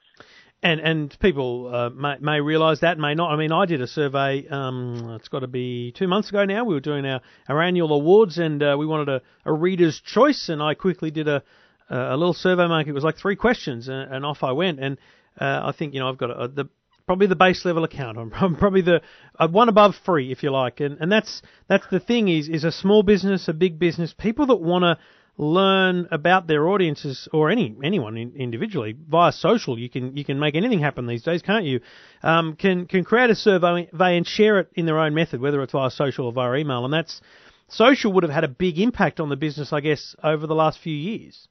[0.62, 3.30] and and people uh, may, may realise that, may not.
[3.30, 4.46] I mean, I did a survey.
[4.48, 6.64] Um, it's got to be two months ago now.
[6.64, 10.48] We were doing our, our annual awards, and uh, we wanted a, a reader's choice.
[10.48, 11.42] And I quickly did a
[11.90, 12.86] a little survey mark.
[12.86, 14.80] It was like three questions, and, and off I went.
[14.80, 14.98] And
[15.40, 16.68] uh, I think you know I've got a, the
[17.06, 18.18] probably the base level account.
[18.18, 19.02] I'm probably the
[19.38, 20.80] uh, one above free, if you like.
[20.80, 24.46] And and that's that's the thing is is a small business, a big business, people
[24.46, 24.98] that want to
[25.40, 29.78] learn about their audiences or any anyone in, individually via social.
[29.78, 31.80] You can you can make anything happen these days, can't you?
[32.22, 35.72] Um, can can create a survey and share it in their own method, whether it's
[35.72, 37.20] via social or via email, and that's
[37.68, 40.80] social would have had a big impact on the business, I guess, over the last
[40.80, 41.48] few years.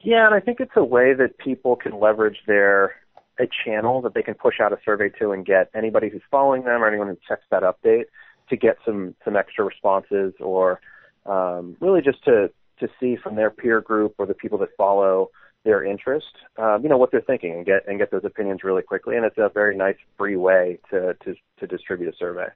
[0.00, 2.94] Yeah, and I think it's a way that people can leverage their
[3.38, 6.62] a channel that they can push out a survey to and get anybody who's following
[6.62, 8.04] them or anyone who checks that update
[8.48, 10.80] to get some some extra responses or
[11.26, 15.30] um, really just to to see from their peer group or the people that follow
[15.64, 16.26] their interest,
[16.58, 19.16] um, you know, what they're thinking and get and get those opinions really quickly.
[19.16, 22.46] And it's a very nice free way to to, to distribute a survey.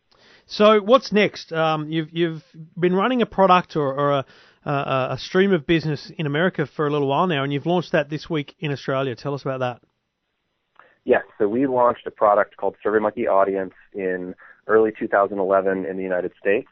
[0.46, 1.52] So what's next?
[1.52, 2.44] Um, you've you've
[2.78, 4.24] been running a product or, or a,
[4.64, 7.92] a, a stream of business in America for a little while now, and you've launched
[7.92, 9.14] that this week in Australia.
[9.14, 9.80] Tell us about that.
[11.04, 14.34] Yes, so we launched a product called SurveyMonkey Audience in
[14.66, 16.68] early 2011 in the United States.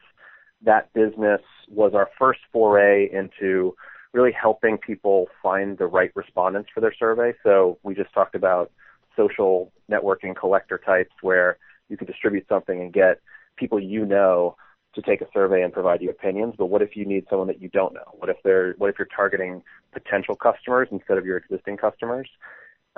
[0.62, 3.74] That business was our first foray into
[4.12, 7.32] really helping people find the right respondents for their survey.
[7.42, 8.70] So we just talked about
[9.16, 11.58] social networking collector types where
[11.88, 13.20] you can distribute something and get
[13.56, 14.56] people you know
[14.94, 16.54] to take a survey and provide you opinions.
[16.56, 18.14] But what if you need someone that you don't know?
[18.14, 19.62] What if they're what if you're targeting
[19.92, 22.28] potential customers instead of your existing customers?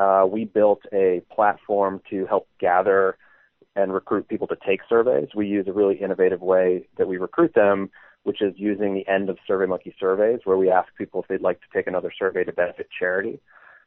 [0.01, 3.19] uh, we built a platform to help gather
[3.77, 5.29] and recruit people to take surveys.
[5.35, 7.91] We use a really innovative way that we recruit them,
[8.23, 11.61] which is using the end of SurveyMonkey surveys, where we ask people if they'd like
[11.61, 13.41] to take another survey to benefit charity.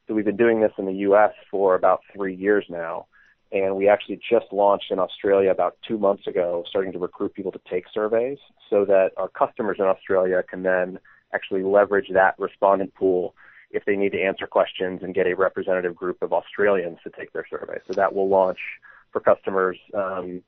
[0.08, 1.32] So we've been doing this in the U.S.
[1.50, 3.08] for about three years now,
[3.54, 7.52] and we actually just launched in Australia about two months ago, starting to recruit people
[7.52, 8.40] to take surveys,
[8.70, 11.00] so that our customers in Australia can then
[11.34, 13.36] actually leverage that respondent pool
[13.70, 17.32] if they need to answer questions and get a representative group of Australians to take
[17.32, 17.78] their survey.
[17.88, 18.60] So that will launch
[19.12, 19.78] for customers.
[19.94, 20.42] Um,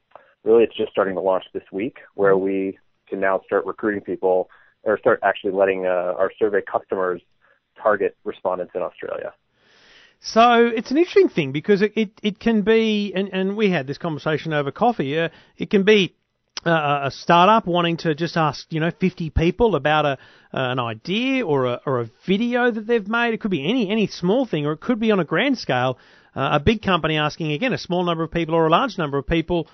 [0.43, 4.49] really, it's just starting to launch this week, where we can now start recruiting people
[4.83, 7.21] or start actually letting uh, our survey customers
[7.81, 9.31] target respondents in Australia.
[10.21, 13.87] So it's an interesting thing because it, it, it can be, and, and we had
[13.87, 16.15] this conversation over coffee, uh, it can be
[16.65, 20.17] a startup wanting to just ask, you know, 50 people about a
[20.53, 23.33] uh, an idea or a, or a video that they've made.
[23.33, 25.99] It could be any any small thing, or it could be on a grand scale.
[26.35, 29.17] Uh, a big company asking again a small number of people or a large number
[29.17, 29.67] of people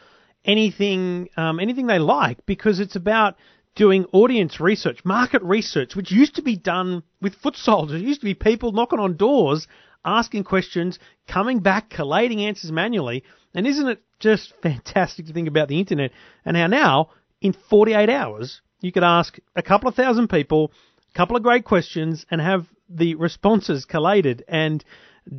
[0.43, 3.35] anything um, anything they like because it's about
[3.75, 8.01] doing audience research, market research, which used to be done with foot soldiers.
[8.01, 9.67] It used to be people knocking on doors,
[10.03, 13.23] asking questions, coming back, collating answers manually.
[13.53, 16.11] And isn't it just fantastic to think about the internet
[16.45, 17.09] and how now,
[17.41, 20.71] in 48 hours, you could ask a couple of thousand people
[21.13, 24.83] a couple of great questions and have the responses collated and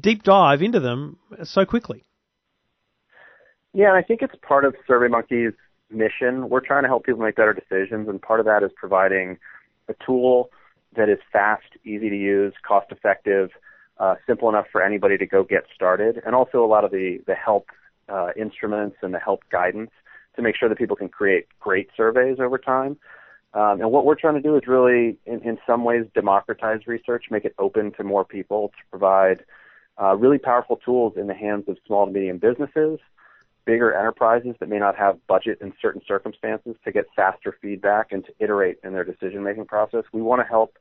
[0.01, 2.05] deep dive into them so quickly.
[3.73, 5.55] Yeah, I think it's part of SurveyMonkey's
[5.91, 6.51] mission.
[6.51, 9.39] We're trying to help people make better decisions, and part of that is providing
[9.89, 10.51] a tool
[10.95, 13.51] that is fast, easy to use, cost effective,
[14.03, 17.21] uh, simple enough for anybody to go get started, and also a lot of the,
[17.29, 17.67] the help
[18.09, 19.93] uh, instruments and the help guidance
[20.35, 22.97] to make sure that people can create great surveys over time.
[23.55, 27.27] Um, and what we're trying to do is really, in, in some ways, democratize research,
[27.31, 29.45] make it open to more people to provide
[30.03, 32.99] uh, really powerful tools in the hands of small to medium businesses,
[33.67, 38.25] bigger enterprises that may not have budget in certain circumstances to get faster feedback and
[38.25, 40.03] to iterate in their decision making process.
[40.13, 40.77] We want to help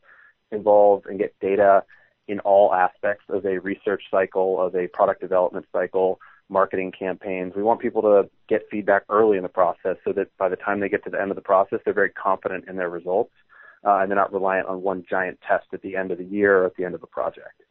[0.52, 1.84] involve and get data
[2.28, 6.20] in all aspects of a research cycle, of a product development cycle,
[6.50, 7.54] marketing campaigns.
[7.56, 10.80] We want people to get feedback early in the process so that by the time
[10.80, 13.32] they get to the end of the process, they're very confident in their results
[13.86, 16.60] uh, and they're not reliant on one giant test at the end of the year
[16.60, 17.64] or at the end of a project.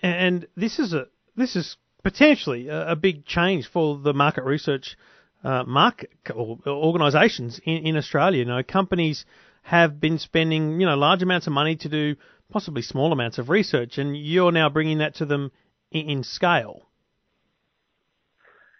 [0.00, 1.06] And this is a
[1.36, 4.96] this is potentially a, a big change for the market research
[5.44, 8.40] uh, market or organisations in, in Australia.
[8.40, 9.24] You know, companies
[9.62, 12.16] have been spending you know large amounts of money to do
[12.50, 15.50] possibly small amounts of research, and you're now bringing that to them
[15.90, 16.82] in, scale.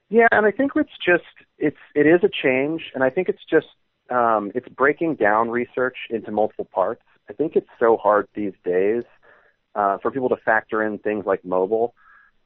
[0.08, 1.24] Yeah, and I think it's just
[1.58, 3.66] it's it is a change, and I think it's just
[4.10, 7.02] um, it's breaking down research into multiple parts.
[7.28, 9.02] I think it's so hard these days
[9.74, 11.94] uh, for people to factor in things like mobile,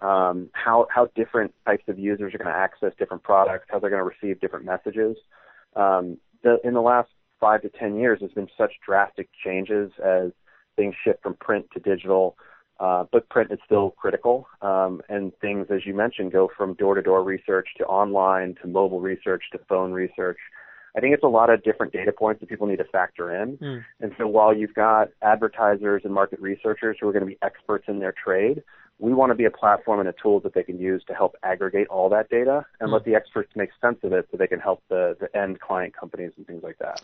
[0.00, 3.90] um, how how different types of users are going to access different products, how they're
[3.90, 5.16] going to receive different messages.
[5.76, 10.32] Um, the, in the last five to ten years, there's been such drastic changes as
[10.80, 12.24] things shift from print to digital.
[12.86, 17.22] Uh, but print is still critical, um, and things, as you mentioned, go from door-to-door
[17.22, 20.38] research to online to mobile research to phone research.
[20.96, 23.58] I think it's a lot of different data points that people need to factor in.
[23.58, 23.84] Mm.
[24.00, 27.84] And so while you've got advertisers and market researchers who are going to be experts
[27.86, 28.62] in their trade,
[29.00, 31.34] we want to be a platform and a tool that they can use to help
[31.42, 34.60] aggregate all that data and let the experts make sense of it so they can
[34.60, 37.00] help the, the end client companies and things like that.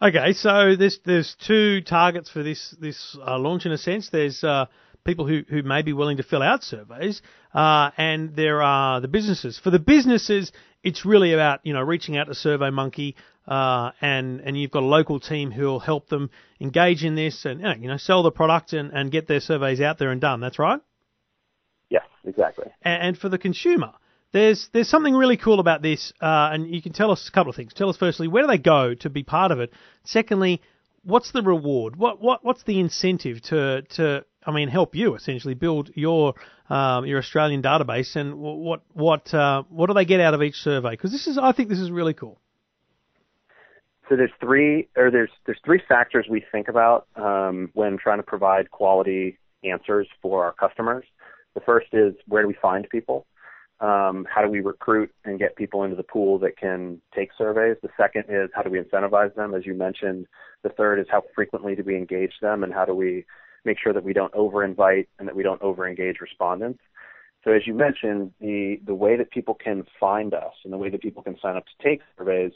[0.00, 4.10] Okay, so there's there's two targets for this this uh, launch in a sense.
[4.10, 4.66] There's uh,
[5.04, 7.22] people who, who may be willing to fill out surveys,
[7.54, 9.58] uh, and there are the businesses.
[9.58, 13.14] For the businesses, it's really about you know reaching out to SurveyMonkey,
[13.46, 16.30] uh, and and you've got a local team who will help them
[16.60, 19.98] engage in this and you know sell the product and, and get their surveys out
[19.98, 20.40] there and done.
[20.40, 20.80] That's right.
[21.90, 22.66] Yes, exactly.
[22.82, 23.92] And, and for the consumer,
[24.32, 27.50] there's there's something really cool about this, uh, and you can tell us a couple
[27.50, 27.72] of things.
[27.72, 29.72] Tell us firstly, where do they go to be part of it?
[30.04, 30.60] Secondly,
[31.02, 31.96] what's the reward?
[31.96, 36.34] What what what's the incentive to to I mean help you essentially build your
[36.68, 40.56] um, your Australian database and what what uh, what do they get out of each
[40.56, 40.90] survey?
[40.90, 42.38] Because this is I think this is really cool.
[44.08, 48.22] So there's three or there's there's three factors we think about um, when trying to
[48.22, 51.04] provide quality answers for our customers.
[51.58, 53.26] The first is where do we find people?
[53.80, 57.76] Um, how do we recruit and get people into the pool that can take surveys?
[57.82, 60.28] The second is how do we incentivize them, as you mentioned.
[60.62, 63.24] The third is how frequently do we engage them, and how do we
[63.64, 66.78] make sure that we don't over-invite and that we don't over-engage respondents.
[67.42, 70.90] So as you mentioned, the the way that people can find us and the way
[70.90, 72.52] that people can sign up to take surveys,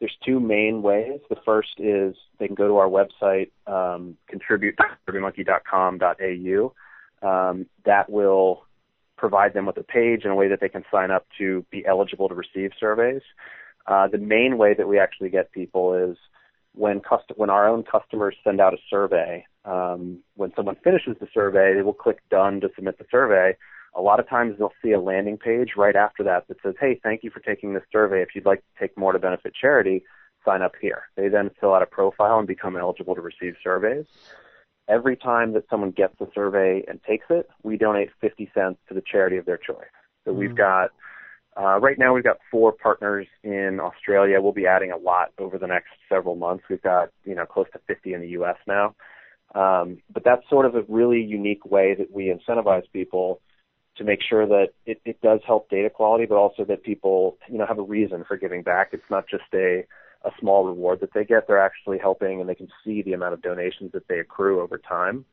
[0.00, 1.20] there's two main ways.
[1.28, 6.72] The first is they can go to our website, um, contribute.surveymonkey.com.au.
[7.22, 8.64] Um, that will
[9.16, 11.84] provide them with a page and a way that they can sign up to be
[11.84, 13.22] eligible to receive surveys.
[13.86, 16.16] Uh, the main way that we actually get people is
[16.74, 17.00] when
[17.36, 19.44] when our own customers send out a survey.
[19.64, 23.56] Um, when someone finishes the survey, they will click done to submit the survey.
[23.94, 27.00] A lot of times they'll see a landing page right after that that says, "Hey,
[27.02, 28.22] thank you for taking this survey.
[28.22, 30.04] If you'd like to take more to benefit charity,
[30.44, 34.06] sign up here." They then fill out a profile and become eligible to receive surveys.
[34.88, 38.94] Every time that someone gets a survey and takes it, we donate 50 cents to
[38.94, 39.76] the charity of their choice.
[40.24, 40.40] So mm-hmm.
[40.40, 40.56] we've mm.
[40.56, 40.90] got
[41.58, 44.40] uh, right now, we've got four partners in Australia.
[44.40, 46.64] We'll be adding a lot over the next several months.
[46.70, 48.56] We've got you know close to 50 in the U.S.
[48.66, 48.94] now.
[49.54, 53.40] Um, but that's sort of a really unique way that we incentivize people
[53.96, 57.58] to make sure that it, it does help data quality, but also that people you
[57.58, 58.90] know have a reason for giving back.
[58.92, 59.84] It's not just a
[60.24, 61.46] a small reward that they get.
[61.46, 64.78] They're actually helping, and they can see the amount of donations that they accrue over
[64.78, 65.24] time.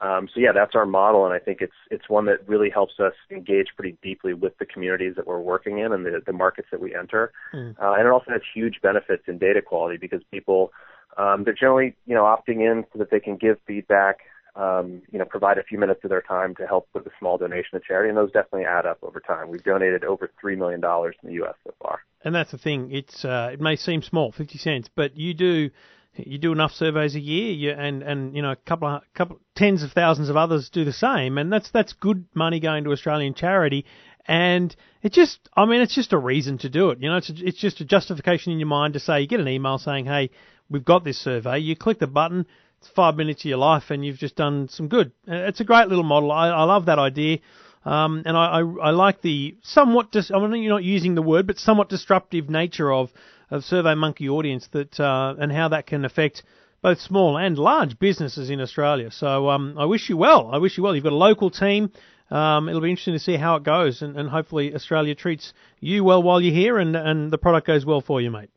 [0.00, 2.94] Um, so yeah, that's our model, and I think it's it's one that really helps
[2.98, 6.68] us engage pretty deeply with the communities that we're working in and the, the markets
[6.72, 7.32] that we enter.
[7.54, 7.76] Mm.
[7.80, 10.72] Uh, and it also has huge benefits in data quality because people
[11.16, 14.18] um, they're generally you know opting in so that they can give feedback,
[14.56, 17.38] um, you know, provide a few minutes of their time to help with a small
[17.38, 19.48] donation to charity, and those definitely add up over time.
[19.48, 21.54] We've donated over three million dollars in the U.S.
[21.64, 22.00] so far.
[22.24, 25.70] And that's the thing; it's uh, it may seem small, fifty cents, but you do
[26.16, 29.40] you do enough surveys a year, you, and and you know a couple of couple
[29.56, 32.92] tens of thousands of others do the same, and that's that's good money going to
[32.92, 33.84] Australian charity,
[34.26, 37.00] and it just I mean it's just a reason to do it.
[37.00, 39.40] You know, it's a, it's just a justification in your mind to say you get
[39.40, 40.30] an email saying, hey,
[40.70, 42.46] we've got this survey, you click the button,
[42.88, 45.12] five minutes of your life, and you've just done some good.
[45.28, 46.32] Uh, it's a great little model.
[46.32, 47.38] I, I love that idea.
[47.84, 51.22] Um, and I, I, I like the somewhat, dis- I mean, you're not using the
[51.22, 53.12] word, but somewhat disruptive nature of,
[53.50, 56.42] of SurveyMonkey audience that, uh, and how that can affect
[56.80, 59.10] both small and large businesses in Australia.
[59.10, 60.50] So um, I wish you well.
[60.52, 60.94] I wish you well.
[60.94, 61.92] You've got a local team.
[62.30, 66.04] Um, it'll be interesting to see how it goes, and, and hopefully Australia treats you
[66.04, 68.50] well while you're here, and, and the product goes well for you, mate.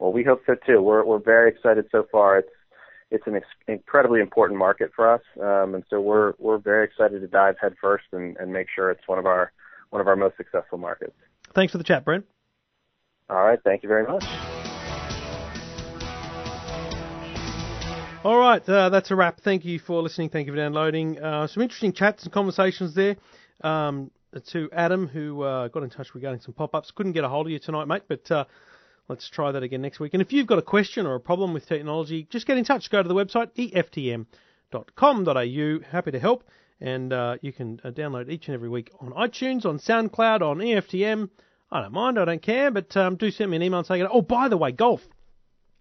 [0.00, 0.80] Well, we hope so too.
[0.82, 2.38] We're we're very excited so far.
[2.38, 2.48] It's
[3.10, 7.20] it's an ex- incredibly important market for us, um, and so we're we're very excited
[7.20, 9.52] to dive headfirst and, and make sure it's one of our
[9.90, 11.14] one of our most successful markets.
[11.54, 12.24] Thanks for the chat, Brent.
[13.28, 14.24] All right, thank you very much.
[18.22, 19.40] All right, uh, that's a wrap.
[19.40, 20.28] Thank you for listening.
[20.28, 21.18] Thank you for downloading.
[21.22, 23.16] Uh, some interesting chats and conversations there.
[23.62, 24.10] Um,
[24.46, 26.92] to Adam, who uh, got in touch regarding some pop-ups.
[26.92, 28.44] Couldn't get a hold of you tonight, mate, but uh,
[29.10, 30.14] let's try that again next week.
[30.14, 32.88] And if you've got a question or a problem with technology, just get in touch.
[32.90, 33.52] Go to the website
[34.72, 35.90] eftm.com.au.
[35.90, 36.44] Happy to help.
[36.80, 40.58] And uh, you can uh, download each and every week on iTunes, on SoundCloud, on
[40.58, 41.28] EFTM.
[41.70, 42.18] I don't mind.
[42.18, 42.70] I don't care.
[42.70, 45.02] But um, do send me an email saying, oh, by the way, golf.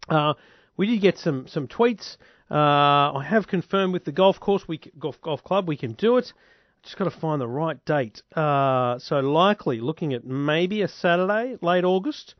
[0.09, 0.33] Uh,
[0.75, 2.17] we did get some some tweets.
[2.51, 6.17] Uh, I have confirmed with the golf course, we golf golf club, we can do
[6.17, 6.33] it.
[6.81, 8.23] Just got to find the right date.
[8.35, 12.35] Uh, so likely looking at maybe a Saturday, late August.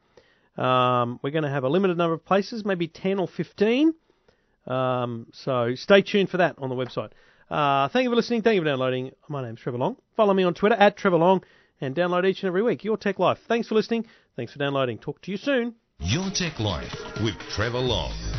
[0.59, 3.93] Um, we're going to have a limited number of places, maybe 10 or 15.
[4.67, 7.11] Um, so stay tuned for that on the website.
[7.49, 8.41] Uh, thank you for listening.
[8.41, 9.11] Thank you for downloading.
[9.27, 9.95] My name's Trevor Long.
[10.15, 11.43] Follow me on Twitter at Trevor Long
[11.81, 12.83] and download each and every week.
[12.83, 13.39] Your Tech Life.
[13.47, 14.05] Thanks for listening.
[14.35, 14.99] Thanks for downloading.
[14.99, 15.75] Talk to you soon.
[15.99, 16.93] Your Tech Life
[17.23, 18.38] with Trevor Long.